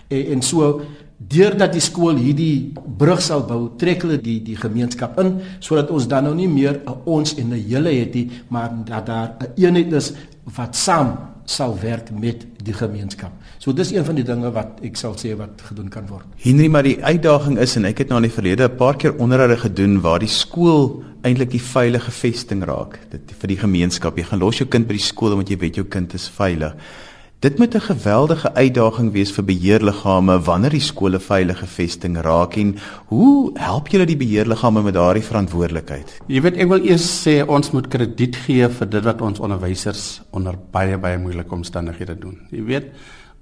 En, 0.10 0.24
en 0.34 0.42
so 0.42 0.82
deurdat 1.18 1.74
die 1.78 1.84
skool 1.84 2.18
hierdie 2.18 2.74
brug 2.98 3.22
sal 3.22 3.46
bou, 3.46 3.70
trek 3.78 4.02
hulle 4.04 4.18
die 4.22 4.40
die 4.44 4.58
gemeenskap 4.58 5.20
in 5.22 5.36
sodat 5.60 5.94
ons 5.94 6.10
dan 6.10 6.26
nou 6.26 6.34
nie 6.36 6.50
meer 6.50 6.82
'n 6.82 6.98
ons 7.06 7.36
en 7.38 7.54
'n 7.54 7.66
julle 7.70 7.94
het 7.94 8.14
nie, 8.14 8.32
maar 8.50 8.72
dat 8.86 9.06
daar 9.06 9.30
'n 9.40 9.46
een 9.56 9.76
eenheid 9.76 9.94
is 9.94 10.14
wat 10.58 10.76
saam 10.76 11.35
sal 11.46 11.76
werk 11.82 12.10
met 12.12 12.46
die 12.66 12.74
gemeenskap. 12.74 13.32
So 13.62 13.74
dis 13.74 13.92
een 13.94 14.06
van 14.06 14.18
die 14.18 14.26
dinge 14.26 14.52
wat 14.54 14.80
ek 14.86 14.98
sal 14.98 15.16
sê 15.20 15.36
wat 15.38 15.62
gedoen 15.70 15.90
kan 15.94 16.08
word. 16.10 16.26
Henry, 16.42 16.68
maar 16.68 16.84
die 16.84 16.98
uitdaging 17.04 17.60
is 17.62 17.76
en 17.78 17.86
ek 17.86 18.04
het 18.04 18.10
nou 18.10 18.22
in 18.22 18.30
die 18.30 18.36
verlede 18.36 18.68
'n 18.68 18.78
paar 18.78 18.98
keer 18.98 19.16
onderhoude 19.18 19.58
gedoen 19.58 20.02
waar 20.02 20.20
die 20.20 20.32
skool 20.32 21.04
eintlik 21.24 21.52
die 21.52 21.62
veilige 21.62 22.12
vesting 22.12 22.64
raak. 22.64 23.00
Dit 23.10 23.32
vir 23.40 23.48
die 23.48 23.58
gemeenskap. 23.58 24.18
Jy 24.18 24.24
gaan 24.24 24.40
los 24.40 24.58
jou 24.58 24.68
kind 24.68 24.88
by 24.88 24.94
die 24.94 25.08
skool 25.12 25.34
omdat 25.34 25.50
jy 25.50 25.58
weet 25.58 25.76
jou 25.76 25.86
kind 25.86 26.14
is 26.14 26.30
veilig. 26.30 26.76
Dit 27.40 27.58
moet 27.58 27.76
'n 27.76 27.80
geweldige 27.80 28.54
uitdaging 28.54 29.12
wees 29.12 29.32
vir 29.32 29.44
beheerliggame 29.44 30.40
wanneer 30.40 30.70
die 30.70 30.80
skole 30.80 31.20
veilige 31.20 31.68
vesting 31.68 32.18
raak 32.18 32.56
en 32.56 32.78
hoe 33.06 33.52
help 33.60 33.88
julle 33.88 34.06
die 34.06 34.18
beheerliggame 34.18 34.82
met 34.82 34.94
daardie 34.94 35.24
verantwoordelikheid? 35.24 36.22
Jy 36.28 36.42
weet 36.42 36.58
ek 36.58 36.68
wil 36.68 36.86
eers 36.86 37.28
sê 37.28 37.48
ons 37.48 37.72
moet 37.72 37.88
krediet 37.88 38.36
gee 38.36 38.70
vir 38.70 38.90
dit 38.90 39.04
wat 39.04 39.22
ons 39.22 39.40
onderwysers 39.40 40.22
onder 40.32 40.56
baie 40.72 40.98
baie 40.98 41.18
moeilike 41.18 41.52
omstandighede 41.52 42.20
doen. 42.20 42.40
Jy 42.52 42.64
weet 42.64 42.86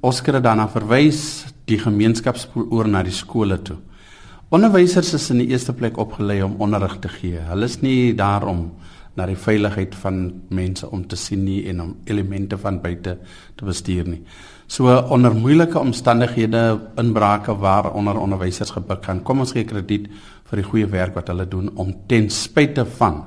ons 0.01 0.21
kry 0.21 0.41
daarna 0.41 0.67
verwys 0.67 1.45
die 1.65 1.77
gemeenskapspoor 1.77 2.65
oor 2.71 2.87
na 2.87 3.03
die 3.03 3.11
skole 3.11 3.61
toe. 3.61 3.77
Onderwysers 4.49 5.13
is 5.13 5.29
in 5.29 5.37
die 5.37 5.47
eerste 5.47 5.73
plek 5.73 5.97
opgelei 5.97 6.41
om 6.43 6.55
onderrig 6.57 6.99
te 6.99 7.07
gee. 7.09 7.39
Hulle 7.39 7.65
is 7.65 7.81
nie 7.81 8.13
daar 8.15 8.47
om 8.47 8.71
na 9.15 9.27
die 9.29 9.37
veiligheid 9.37 9.95
van 10.01 10.23
mense 10.49 10.89
om 10.89 11.03
te 11.07 11.17
sien 11.19 11.43
nie 11.45 11.61
en 11.69 11.81
om 11.81 11.91
elemente 12.09 12.57
van 12.57 12.79
buite 12.81 13.17
te 13.55 13.65
bestuur 13.65 14.07
nie. 14.09 14.21
So 14.67 14.89
onder 15.13 15.35
moeilike 15.35 15.79
omstandighede 15.79 16.79
inbrake 16.97 17.53
waar 17.61 17.91
onder 17.93 18.17
onderwysers 18.17 18.73
gebuk 18.73 19.05
gaan, 19.05 19.21
kom 19.23 19.43
ons 19.43 19.53
gee 19.53 19.67
krediet 19.69 20.09
vir 20.49 20.61
die 20.61 20.65
goeie 20.65 20.89
werk 20.89 21.13
wat 21.15 21.29
hulle 21.29 21.45
doen 21.49 21.69
om 21.77 21.93
ten 22.07 22.29
spyte 22.33 22.85
van 22.97 23.21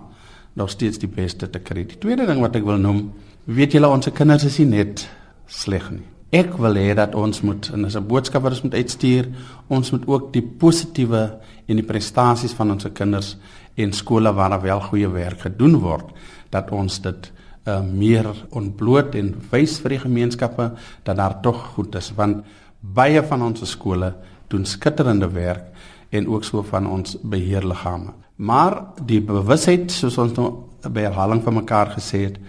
nog 0.57 0.71
steeds 0.73 0.99
die 0.99 1.11
beste 1.13 1.51
te 1.51 1.61
kry. 1.61 1.85
Die 1.85 2.01
tweede 2.01 2.27
ding 2.27 2.41
wat 2.43 2.57
ek 2.57 2.67
wil 2.67 2.81
noem, 2.81 3.11
weet 3.45 3.77
julle 3.77 3.91
ons 3.93 4.09
kinders 4.11 4.47
is 4.49 4.59
nie 4.63 4.71
net 4.73 5.07
sleg 5.47 5.91
nie. 5.93 6.07
Ek 6.35 6.57
wil 6.59 6.75
hê 6.75 6.91
dat 6.99 7.15
ons 7.15 7.39
moet 7.47 7.69
en 7.73 7.85
as 7.87 7.95
'n 7.97 8.07
boodskap 8.07 8.43
wat 8.43 8.53
ons 8.53 8.63
moet 8.63 8.75
uitstuur, 8.75 9.29
ons 9.69 9.91
moet 9.91 10.07
ook 10.07 10.33
die 10.33 10.43
positiewe 10.43 11.39
en 11.69 11.77
die 11.77 11.87
prestasies 11.87 12.53
van 12.53 12.71
ons 12.71 12.87
kinders 12.93 13.37
en 13.77 13.93
skole 13.93 14.33
waar 14.33 14.51
daar 14.51 14.65
wel 14.65 14.81
goeie 14.81 15.09
werk 15.13 15.47
gedoen 15.47 15.79
word 15.83 16.13
dat 16.55 16.71
ons 16.71 17.01
dit 17.05 17.33
uh, 17.67 17.81
meer 17.83 18.29
ontbloot 18.57 19.15
en 19.19 19.35
wys 19.51 19.79
vir 19.83 19.97
die 19.97 20.03
gemeenskappe 20.07 20.71
dat 21.05 21.19
daar 21.19 21.41
tog 21.45 21.59
goed 21.75 21.95
is. 21.99 22.13
Want 22.17 22.45
baie 22.81 23.23
van 23.27 23.43
ons 23.43 23.65
skole 23.69 24.15
doen 24.49 24.65
skitterende 24.65 25.29
werk 25.35 25.73
en 26.15 26.29
ook 26.31 26.45
so 26.45 26.63
van 26.63 26.87
ons 26.87 27.17
beheerliggame. 27.23 28.15
Maar 28.37 28.79
die 29.05 29.21
bewusheid 29.21 29.91
soos 29.93 30.19
ons 30.23 30.37
nou 30.37 30.51
by 30.87 31.09
herhaling 31.09 31.43
van 31.43 31.59
mekaar 31.59 31.97
gesê 31.97 32.27
het 32.29 32.41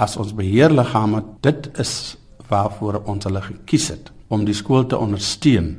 as 0.00 0.16
ons 0.20 0.34
beheerliggame 0.36 1.22
dit 1.44 1.68
is 1.80 2.16
waarvoor 2.50 3.02
ons 3.08 3.24
hulle 3.28 3.42
gekies 3.44 3.90
het 3.94 4.10
om 4.28 4.44
die 4.46 4.56
skool 4.56 4.86
te 4.86 4.98
ondersteun 4.98 5.70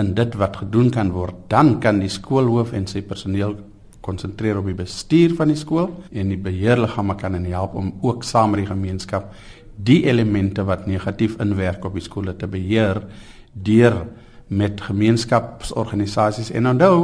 in 0.00 0.14
dit 0.16 0.34
wat 0.40 0.56
gedoen 0.62 0.90
kan 0.90 1.12
word. 1.12 1.36
Dan 1.48 1.78
kan 1.80 2.00
die 2.00 2.10
skoolhoof 2.10 2.72
en 2.76 2.86
sy 2.88 3.02
personeel 3.06 3.56
konsentreer 4.02 4.58
op 4.58 4.66
die 4.66 4.74
bestuur 4.74 5.34
van 5.38 5.48
die 5.48 5.56
skool 5.56 5.90
en 6.10 6.28
die 6.28 6.40
beheerliggame 6.40 7.16
kan 7.20 7.32
hen 7.38 7.48
help 7.50 7.74
om 7.78 7.92
ook 8.02 8.24
saam 8.26 8.50
met 8.50 8.64
die 8.64 8.70
gemeenskap 8.70 9.32
die 9.76 10.02
elemente 10.04 10.64
wat 10.68 10.86
negatief 10.86 11.38
inwerk 11.40 11.84
op 11.84 11.94
die 11.98 12.04
skole 12.04 12.36
te 12.36 12.46
beheer 12.46 13.02
deur 13.52 14.02
met 14.52 14.80
gemeenskapsorganisasies 14.80 16.50
en 16.50 16.68
onthou 16.74 16.98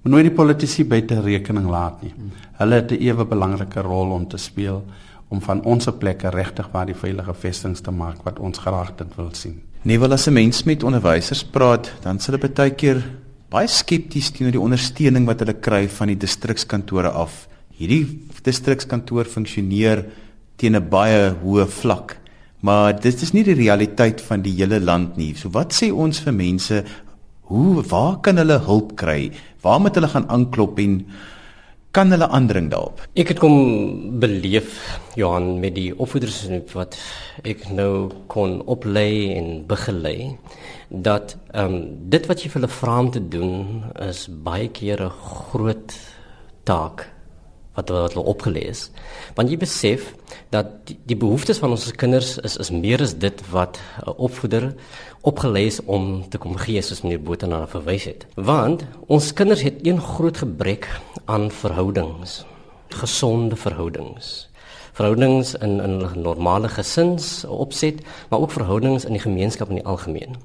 moet 0.00 0.12
nooit 0.14 0.30
die 0.30 0.34
politici 0.34 0.84
buite 0.88 1.20
rekening 1.20 1.66
laat 1.68 2.02
nie. 2.02 2.12
Hulle 2.56 2.74
het 2.74 2.92
'n 2.92 3.02
ewe 3.02 3.24
belangrike 3.24 3.80
rol 3.80 4.10
om 4.10 4.28
te 4.28 4.38
speel 4.38 4.84
om 5.28 5.40
van 5.40 5.62
ons 5.64 5.88
plekke 5.98 6.30
regtig 6.30 6.68
waar 6.72 6.86
die 6.86 6.94
veilige 6.94 7.34
vestings 7.34 7.80
te 7.80 7.90
maak 7.90 8.22
wat 8.24 8.38
ons 8.38 8.58
graag 8.58 8.96
dit 8.96 9.16
wil 9.16 9.28
sien. 9.32 9.60
Nee, 9.82 9.98
wel 9.98 10.12
as 10.12 10.26
'n 10.26 10.32
mens 10.32 10.64
met 10.64 10.82
onderwysers 10.82 11.44
praat, 11.44 11.92
dan 12.02 12.18
sal 12.18 12.34
hulle 12.34 12.48
baie 12.48 12.70
keer 12.70 13.02
baie 13.50 13.66
skepties 13.66 14.28
teenoor 14.30 14.54
die 14.54 14.62
ondersteuning 14.62 15.24
wat 15.26 15.40
hulle 15.42 15.56
kry 15.58 15.86
van 15.90 16.12
die 16.12 16.18
distrikskantore 16.22 17.10
af. 17.18 17.48
Hierdie 17.74 18.04
distrikskantoor 18.46 19.26
funksioneer 19.26 20.04
teen 20.56 20.76
'n 20.76 20.88
baie 20.88 21.34
hoë 21.42 21.66
vlak, 21.66 22.16
maar 22.62 22.92
dit 22.92 23.22
is 23.22 23.32
nie 23.32 23.42
die 23.42 23.58
realiteit 23.58 24.20
van 24.20 24.42
die 24.42 24.54
hele 24.54 24.78
land 24.78 25.16
nie. 25.16 25.34
So 25.34 25.48
wat 25.50 25.72
sê 25.72 25.90
ons 25.90 26.20
vir 26.20 26.32
mense 26.32 26.84
hoe 27.42 27.82
waar 27.82 28.20
kan 28.20 28.36
hulle 28.36 28.58
hulp 28.58 28.96
kry? 28.96 29.32
Waar 29.62 29.80
moet 29.80 29.94
hulle 29.94 30.08
gaan 30.08 30.28
aanklop 30.28 30.78
en 30.78 31.06
kan 31.90 32.10
hulle 32.14 32.28
aandring 32.30 32.70
daarop? 32.70 33.02
Ek 33.18 33.32
het 33.32 33.40
kom 33.42 33.56
beleef 34.22 34.98
Johan 35.18 35.58
met 35.62 35.74
die 35.74 35.90
opvoeders 35.96 36.44
wat 36.74 36.98
ek 37.42 37.66
nou 37.74 38.10
kon 38.30 38.60
oplei 38.70 39.34
en 39.34 39.66
begelei 39.70 40.36
dat 40.88 41.36
ehm 41.52 41.74
um, 41.74 41.80
dit 42.10 42.26
wat 42.26 42.42
jy 42.42 42.50
vir 42.50 42.60
hulle 42.60 42.78
vra 42.78 42.98
om 42.98 43.10
te 43.14 43.22
doen 43.22 43.82
is 44.06 44.26
baie 44.30 44.68
keer 44.68 45.02
'n 45.06 45.10
groot 45.10 45.94
taak 46.64 47.06
wat 47.74 47.88
wat 47.88 48.14
hulle 48.14 48.26
opgelees. 48.26 48.88
Want 49.34 49.50
jy 49.50 49.58
besef 49.60 50.10
dat 50.50 50.72
die, 50.88 50.96
die 51.06 51.16
behoeftes 51.18 51.60
van 51.62 51.74
ons 51.76 51.90
kinders 51.98 52.36
is 52.42 52.56
is 52.56 52.72
meer 52.74 53.02
as 53.02 53.14
dit 53.14 53.42
wat 53.50 53.78
'n 54.06 54.14
opvoeder 54.16 54.74
opgelees 55.22 55.80
om 55.84 56.28
te 56.28 56.38
kom 56.38 56.56
gee 56.56 56.82
soos 56.82 57.02
meneer 57.02 57.22
Botha 57.22 57.46
na 57.46 57.66
verwys 57.66 58.04
het. 58.04 58.26
Want 58.34 58.84
ons 59.06 59.32
kinders 59.32 59.62
het 59.62 59.86
een 59.86 60.00
groot 60.00 60.36
gebrek 60.36 60.88
aan 61.24 61.50
verhoudings, 61.50 62.44
gesonde 62.88 63.56
verhoudings. 63.56 64.48
Verhoudings 64.92 65.54
in 65.54 65.80
in 65.80 66.22
normale 66.22 66.68
gesins 66.68 67.44
opset, 67.44 68.02
maar 68.28 68.40
ook 68.40 68.50
verhoudings 68.50 69.04
in 69.04 69.12
die 69.12 69.22
gemeenskap 69.22 69.68
in 69.68 69.74
die 69.74 69.86
algemeen. 69.86 70.36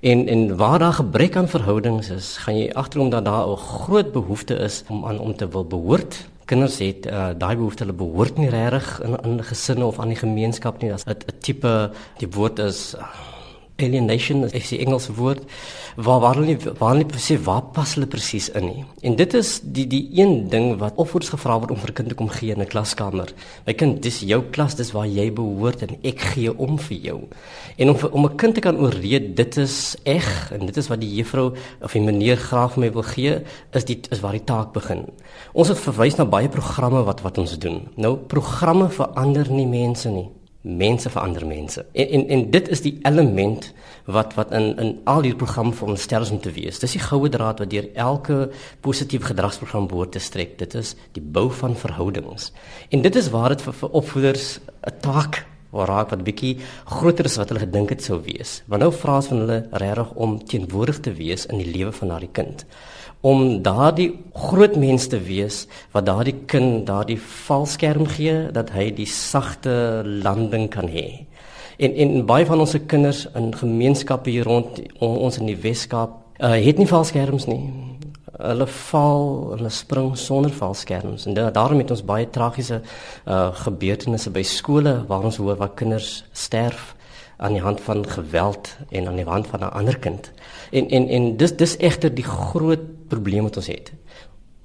En 0.00 0.28
en 0.28 0.56
waar 0.56 0.78
daar 0.78 0.92
gebrek 0.92 1.36
aan 1.36 1.48
verhoudings 1.48 2.08
is, 2.10 2.36
gaan 2.36 2.58
jy 2.58 2.70
agterkom 2.72 3.10
dat 3.10 3.24
daar 3.24 3.48
'n 3.48 3.56
groot 3.56 4.12
behoefte 4.12 4.54
is 4.54 4.82
om 4.88 5.06
aan 5.06 5.18
om 5.18 5.36
te 5.36 5.48
wil 5.48 5.64
behoort 5.64 6.28
kinders 6.44 6.78
het 6.78 7.06
uh, 7.06 7.30
daai 7.38 7.56
behoefte 7.56 7.84
hulle 7.84 7.96
behoort 7.96 8.38
nie 8.38 8.50
regtig 8.52 9.00
in 9.04 9.16
in 9.22 9.44
gesinne 9.44 9.86
of 9.86 9.98
aan 9.98 10.12
die 10.12 10.20
gemeenskap 10.20 10.82
nie. 10.82 10.90
Dit 11.04 11.24
'n 11.26 11.38
tipe 11.40 11.90
die 12.18 12.28
woord 12.28 12.58
is 12.58 12.94
uh, 12.98 13.33
alienation 13.82 14.44
is 14.54 14.68
die 14.70 14.78
Engelse 14.84 15.14
woord 15.16 15.42
waar 15.96 16.20
waar 16.22 16.38
hulle 16.38 16.52
nie 16.52 16.72
waar 16.78 16.94
hulle 16.94 17.20
sê 17.22 17.36
waar 17.42 17.62
pas 17.74 17.94
hulle 17.96 18.06
presies 18.10 18.48
in 18.54 18.66
nie. 18.68 18.84
En 19.06 19.16
dit 19.18 19.34
is 19.34 19.56
die 19.62 19.86
die 19.90 20.02
een 20.14 20.48
ding 20.50 20.76
wat 20.78 20.98
opvoeders 21.00 21.32
gevra 21.34 21.58
word 21.62 21.74
om 21.74 21.80
vir 21.82 21.92
kind 21.98 22.12
te 22.12 22.18
kom 22.18 22.30
gee 22.30 22.54
in 22.54 22.62
'n 22.62 22.70
klaskamer. 22.70 23.32
My 23.66 23.74
kind, 23.74 24.02
dis 24.02 24.20
jou 24.20 24.42
klas, 24.50 24.74
dis 24.74 24.92
waar 24.92 25.06
jy 25.06 25.32
behoort 25.32 25.82
en 25.82 25.96
ek 26.02 26.20
gee 26.20 26.58
om 26.58 26.78
vir 26.78 26.98
jou. 26.98 27.20
En 27.78 27.90
om 27.90 27.96
om 28.12 28.24
'n 28.26 28.36
kind 28.36 28.54
te 28.54 28.60
kan 28.60 28.76
ooreed 28.76 29.36
dit 29.36 29.56
is 29.56 29.96
eg 30.04 30.52
en 30.52 30.66
dit 30.66 30.76
is 30.76 30.88
wat 30.88 31.00
die 31.00 31.14
juffrou 31.14 31.54
of 31.82 31.92
die 31.92 32.00
meneer 32.00 32.36
graag 32.36 32.74
vir 32.74 32.80
my 32.80 32.92
wil 32.92 33.02
gee, 33.02 33.42
is 33.72 33.84
die 33.84 34.00
is 34.10 34.20
waar 34.20 34.32
die 34.32 34.44
taak 34.44 34.72
begin. 34.72 35.06
Ons 35.52 35.68
het 35.68 35.78
verwys 35.78 36.16
na 36.16 36.24
baie 36.24 36.48
programme 36.48 37.04
wat 37.04 37.22
wat 37.22 37.38
ons 37.38 37.58
doen. 37.58 37.88
Nou 37.96 38.16
programme 38.16 38.90
verander 38.90 39.50
nie 39.50 39.66
mense 39.66 40.08
nie 40.08 40.30
mense 40.64 41.10
vir 41.12 41.22
ander 41.22 41.44
mense. 41.46 41.84
En 41.92 42.08
en 42.08 42.28
en 42.28 42.44
dit 42.50 42.68
is 42.72 42.80
die 42.80 42.98
element 43.04 43.72
wat 44.04 44.34
wat 44.34 44.52
in 44.52 44.70
in 44.80 44.92
al 45.04 45.22
hierdie 45.22 45.38
programme 45.38 45.72
vir 45.76 45.88
ons 45.92 46.02
stel 46.02 46.24
om 46.30 46.40
te 46.40 46.52
wees. 46.56 46.80
Dis 46.80 46.96
die 46.96 47.04
goue 47.04 47.28
draad 47.28 47.60
wat 47.60 47.70
deur 47.70 47.88
elke 47.94 48.50
positiewe 48.80 49.28
gedragsprogram 49.32 49.88
behoort 49.88 50.12
te 50.16 50.18
strek. 50.18 50.58
Dit 50.58 50.74
is 50.74 50.94
die 51.12 51.22
bou 51.22 51.50
van 51.50 51.76
verhoudings. 51.76 52.52
En 52.90 53.02
dit 53.02 53.16
is 53.16 53.28
waar 53.30 53.48
dit 53.48 53.62
vir, 53.62 53.72
vir 53.72 53.90
opvoeders 53.90 54.60
'n 54.86 55.00
taak 55.00 55.44
waar 55.70 55.88
raak 55.88 56.10
wat 56.10 56.24
bietjie 56.24 56.58
groter 56.86 57.24
is 57.24 57.36
wat 57.36 57.48
hulle 57.48 57.66
gedink 57.66 57.90
het 57.90 58.02
sou 58.02 58.22
wees. 58.22 58.62
Want 58.66 58.82
nou 58.82 58.92
vra 58.92 59.16
ons 59.16 59.26
van 59.26 59.38
hulle 59.38 59.66
regtig 59.72 60.12
om 60.14 60.44
teenwoordig 60.44 61.00
te 61.00 61.12
wees 61.12 61.46
in 61.46 61.58
die 61.58 61.72
lewe 61.76 61.92
van 61.92 62.08
daardie 62.08 62.32
kind 62.32 62.64
om 63.24 63.62
daardie 63.64 64.10
groot 64.36 64.74
mens 64.76 65.06
te 65.08 65.18
wees 65.24 65.62
wat 65.94 66.04
daardie 66.04 66.36
kind 66.50 66.82
daardie 66.86 67.18
valskerm 67.46 68.04
gee 68.12 68.50
dat 68.52 68.74
hy 68.76 68.90
die 68.92 69.08
sagte 69.08 70.02
landing 70.04 70.68
kan 70.68 70.90
hê. 70.92 71.24
En 71.80 71.94
en 72.04 72.26
baie 72.28 72.44
van 72.46 72.60
ons 72.60 72.74
se 72.76 72.82
kinders 72.84 73.24
in 73.34 73.48
gemeenskappe 73.56 74.30
hier 74.30 74.44
rond 74.44 74.82
ons 75.00 75.38
in 75.40 75.48
die 75.48 75.56
Weskaap 75.56 76.18
uh, 76.38 76.52
het 76.52 76.78
nie 76.78 76.88
valskerms 76.90 77.48
nie. 77.48 77.62
Hulle 78.34 78.66
val, 78.66 79.24
hulle 79.54 79.70
spring 79.72 80.12
sonder 80.18 80.52
valskerms 80.52 81.24
en 81.30 81.38
daarom 81.38 81.80
het 81.80 81.94
ons 81.94 82.04
baie 82.04 82.28
tragiese 82.30 82.82
uh, 82.82 83.54
gebeurtenisse 83.64 84.34
by 84.34 84.42
skole 84.44 84.98
waar 85.08 85.24
ons 85.30 85.40
hoor 85.40 85.56
waar 85.62 85.72
kinders 85.78 86.26
sterf 86.32 86.92
aan 87.36 87.56
die 87.56 87.62
hand 87.64 87.80
van 87.80 88.04
geweld 88.08 88.76
en 88.90 89.08
aan 89.08 89.16
die 89.16 89.26
hand 89.26 89.46
van 89.46 89.60
'n 89.60 89.72
ander 89.80 89.98
kind. 89.98 90.30
En 90.70 90.90
en 90.90 91.08
en 91.08 91.36
dis 91.36 91.56
dis 91.56 91.76
egter 91.76 92.14
die 92.14 92.28
groot 92.28 92.84
probleem 93.14 93.48
wat 93.48 93.60
ons 93.62 93.70
het. 93.72 93.92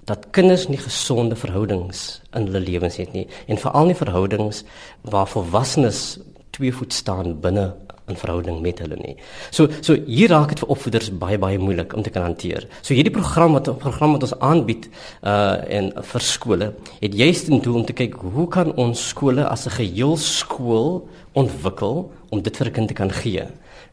Dat 0.09 0.29
kinders 0.35 0.67
nie 0.67 0.79
gesonde 0.81 1.37
verhoudings 1.37 2.21
in 2.33 2.49
hulle 2.49 2.63
lewens 2.65 2.97
het 3.01 3.13
nie 3.13 3.27
en 3.47 3.61
veral 3.61 3.91
nie 3.91 3.99
verhoudings 3.99 4.63
waar 5.01 5.29
volwassenes 5.29 6.17
twee 6.55 6.73
voet 6.73 6.93
staan 6.93 7.37
binne 7.43 7.73
'n 8.09 8.17
verhouding 8.17 8.61
met 8.61 8.79
hulle 8.79 8.97
nie. 8.97 9.15
So 9.51 9.67
so 9.81 9.95
hier 10.05 10.29
raak 10.33 10.49
dit 10.53 10.61
vir 10.63 10.71
opvoeders 10.73 11.11
baie 11.21 11.37
baie 11.37 11.59
moeilik 11.61 11.93
om 11.93 12.03
te 12.03 12.09
kan 12.09 12.25
hanteer. 12.25 12.65
So 12.81 12.93
hierdie 12.93 13.13
program 13.13 13.53
wat 13.53 13.69
'n 13.69 13.77
program 13.77 14.11
wat 14.17 14.25
ons 14.27 14.39
aanbied 14.39 14.89
uh 15.23 15.57
en 15.77 15.93
vir 16.11 16.21
skole 16.21 16.73
het 16.99 17.13
juist 17.13 17.47
in 17.47 17.61
doel 17.61 17.75
om 17.75 17.85
te 17.85 17.93
kyk 17.93 18.13
hoe 18.13 18.47
kan 18.47 18.73
ons 18.75 19.07
skole 19.07 19.45
as 19.45 19.65
'n 19.65 19.77
geheel 19.79 20.17
skool 20.17 21.07
ontwikkel 21.33 22.11
om 22.29 22.41
dit 22.41 22.57
vir 22.57 22.67
'n 22.67 22.71
kind 22.71 22.87
te 22.87 22.93
kan 22.93 23.11
gee 23.11 23.45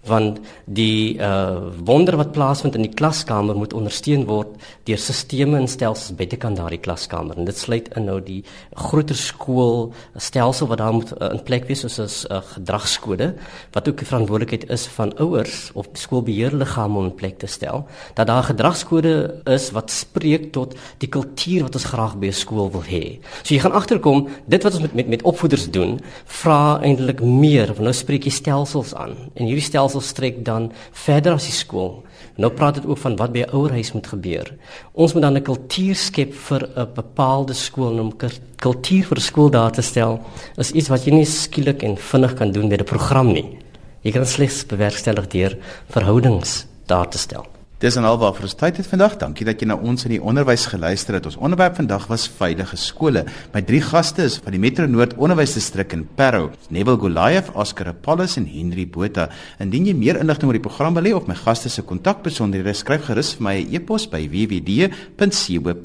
want 0.06 0.40
die 0.64 1.18
uh 1.18 1.72
wonder 1.86 2.16
wat 2.16 2.32
plaasvind 2.32 2.74
in 2.74 2.86
die 2.86 2.94
klaskamer 2.94 3.56
moet 3.56 3.74
ondersteun 3.76 4.24
word 4.26 4.54
deur 4.88 4.98
sisteme 4.98 5.58
en 5.58 5.68
stelsels 5.68 6.14
buitekant 6.16 6.58
daardie 6.58 6.80
klaskamer 6.82 7.38
en 7.38 7.48
dit 7.48 7.58
sluit 7.58 7.88
in 7.96 8.06
nou 8.08 8.18
die 8.24 8.42
groter 8.74 9.18
skool 9.18 9.92
stelsel 10.16 10.70
wat 10.70 10.78
daar 10.82 10.94
moet 10.96 11.12
uh, 11.16 11.30
in 11.30 11.42
plek 11.46 11.66
wees 11.68 11.84
soos 11.84 11.98
'n 12.26 12.32
uh, 12.32 12.42
gedragskode 12.54 13.34
wat 13.72 13.88
ook 13.88 13.98
die 13.98 14.06
verantwoordelikheid 14.06 14.70
is 14.70 14.86
van 14.96 15.14
ouers 15.18 15.70
of 15.74 15.86
skoolbeheerliggame 15.92 16.98
om 16.98 17.04
in 17.10 17.14
plek 17.14 17.38
te 17.38 17.46
stel 17.46 17.86
dat 18.14 18.26
daar 18.26 18.42
'n 18.42 18.50
gedragskode 18.52 19.42
is 19.44 19.70
wat 19.70 19.90
spreek 19.90 20.52
tot 20.52 20.74
die 20.98 21.08
kultuur 21.08 21.62
wat 21.62 21.74
ons 21.74 21.84
graag 21.84 22.16
by 22.18 22.26
'n 22.26 22.32
skool 22.32 22.70
wil 22.70 22.82
hê. 22.82 23.18
So 23.42 23.54
jy 23.54 23.60
gaan 23.60 23.72
agterkom 23.72 24.28
dit 24.46 24.62
wat 24.62 24.72
ons 24.72 24.82
met 24.82 24.94
met, 24.94 25.08
met 25.08 25.22
opvoeders 25.22 25.70
doen 25.70 26.00
vra 26.24 26.80
eintlik 26.82 27.20
meer 27.22 27.66
want 27.66 27.78
nou 27.88 27.92
spreek 27.92 28.24
jy 28.24 28.30
stelsels 28.30 28.94
aan 28.94 29.14
en 29.34 29.44
hierdie 29.44 29.64
stelsels 29.64 29.95
stelsel 29.96 30.00
strek 30.00 30.44
dan 30.44 30.72
verder 30.92 31.36
as 31.36 31.46
die 31.46 31.54
skool. 31.54 32.04
Nou 32.36 32.50
praat 32.52 32.80
dit 32.80 32.86
ook 32.86 32.98
van 32.98 33.16
wat 33.16 33.32
by 33.32 33.44
'n 33.44 33.52
ouerhuis 33.52 33.92
moet 33.92 34.06
gebeur. 34.06 34.54
Ons 34.94 35.14
moet 35.14 35.22
dan 35.22 35.36
'n 35.36 35.42
kultuur 35.42 35.94
skep 35.94 36.34
vir 36.34 36.68
'n 36.76 36.94
bepaalde 36.94 37.54
skool 37.54 37.92
en 37.92 38.00
om 38.00 38.16
kultuur 38.56 39.04
vir 39.04 39.16
'n 39.16 39.20
skool 39.20 39.50
daar 39.50 39.72
te 39.72 39.82
stel 39.82 40.20
is 40.56 40.72
iets 40.72 40.88
wat 40.88 41.04
jy 41.04 41.12
nie 41.12 41.24
skielik 41.24 41.82
en 41.82 41.96
vinnig 41.96 42.34
kan 42.34 42.52
doen 42.52 42.68
met 42.68 42.80
'n 42.80 42.84
program 42.84 43.32
nie. 43.32 43.58
Jy 44.02 44.12
kan 44.12 44.26
slegs 44.26 44.66
bewerkstellig 44.66 45.28
deur 45.28 45.56
verhoudings 45.90 46.66
daar 46.86 47.08
te 47.08 47.18
stel. 47.18 47.55
Dis 47.76 47.92
en 48.00 48.06
alwaar 48.08 48.32
vir 48.32 48.46
ons 48.46 48.54
tyd 48.56 48.78
het 48.80 48.86
vandag. 48.88 49.18
Dankie 49.20 49.44
dat 49.44 49.60
jy 49.60 49.66
na 49.68 49.74
ons 49.76 50.06
in 50.08 50.14
die 50.14 50.22
onderwys 50.24 50.62
geluister 50.72 51.18
het. 51.18 51.26
Ons 51.28 51.36
onderwerp 51.36 51.74
vandag 51.76 52.06
was 52.08 52.24
veilige 52.38 52.78
skole. 52.80 53.26
My 53.52 53.60
drie 53.68 53.82
gaste 53.84 54.24
is 54.24 54.38
van 54.40 54.56
die 54.56 54.60
Metro 54.62 54.88
Noord 54.88 55.12
Onderwysdistrik 55.20 55.92
in 55.92 56.06
Parow, 56.16 56.48
Neville 56.72 56.96
Goliath, 57.02 57.52
Oscar 57.52 57.92
Apollos 57.92 58.38
en 58.40 58.48
Henry 58.48 58.88
Botha. 58.88 59.28
Indien 59.60 59.90
jy 59.90 59.92
meer 59.92 60.16
inligting 60.22 60.48
oor 60.48 60.56
die 60.56 60.64
program 60.64 60.96
wil 60.96 61.04
hê 61.04 61.12
of 61.18 61.28
my 61.28 61.36
gaste 61.36 61.68
se 61.68 61.84
kontakbesonderhede, 61.84 62.72
skryf 62.80 63.10
gerus 63.10 63.36
vir 63.36 63.44
my 63.44 63.56
'n 63.60 63.68
e 63.68 63.76
e-pos 63.76 64.08
by 64.08 64.24
www.co.za, 64.24 65.76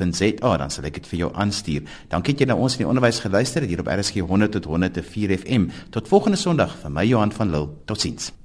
dan 0.57 0.69
sal 0.71 0.85
ek 0.85 0.93
dit 0.93 1.07
vir 1.11 1.19
jou 1.19 1.31
aanstuur. 1.35 1.81
Dankie 2.07 2.33
dat 2.33 2.39
jy 2.39 2.47
na 2.47 2.55
ons 2.55 2.73
in 2.79 2.87
die 2.87 2.87
onderwys 2.87 3.19
geluister 3.19 3.61
het 3.61 3.69
hier 3.69 3.83
op 3.83 3.91
RSG 3.91 4.23
100 4.23 4.51
tot 4.51 4.63
104 4.63 5.37
FM. 5.43 5.67
Tot 5.91 6.07
volgende 6.07 6.37
Sondag 6.37 6.71
vir 6.81 6.89
my 6.89 7.03
Johan 7.03 7.31
van 7.33 7.51
Lille. 7.51 7.69
Totsiens. 7.85 8.40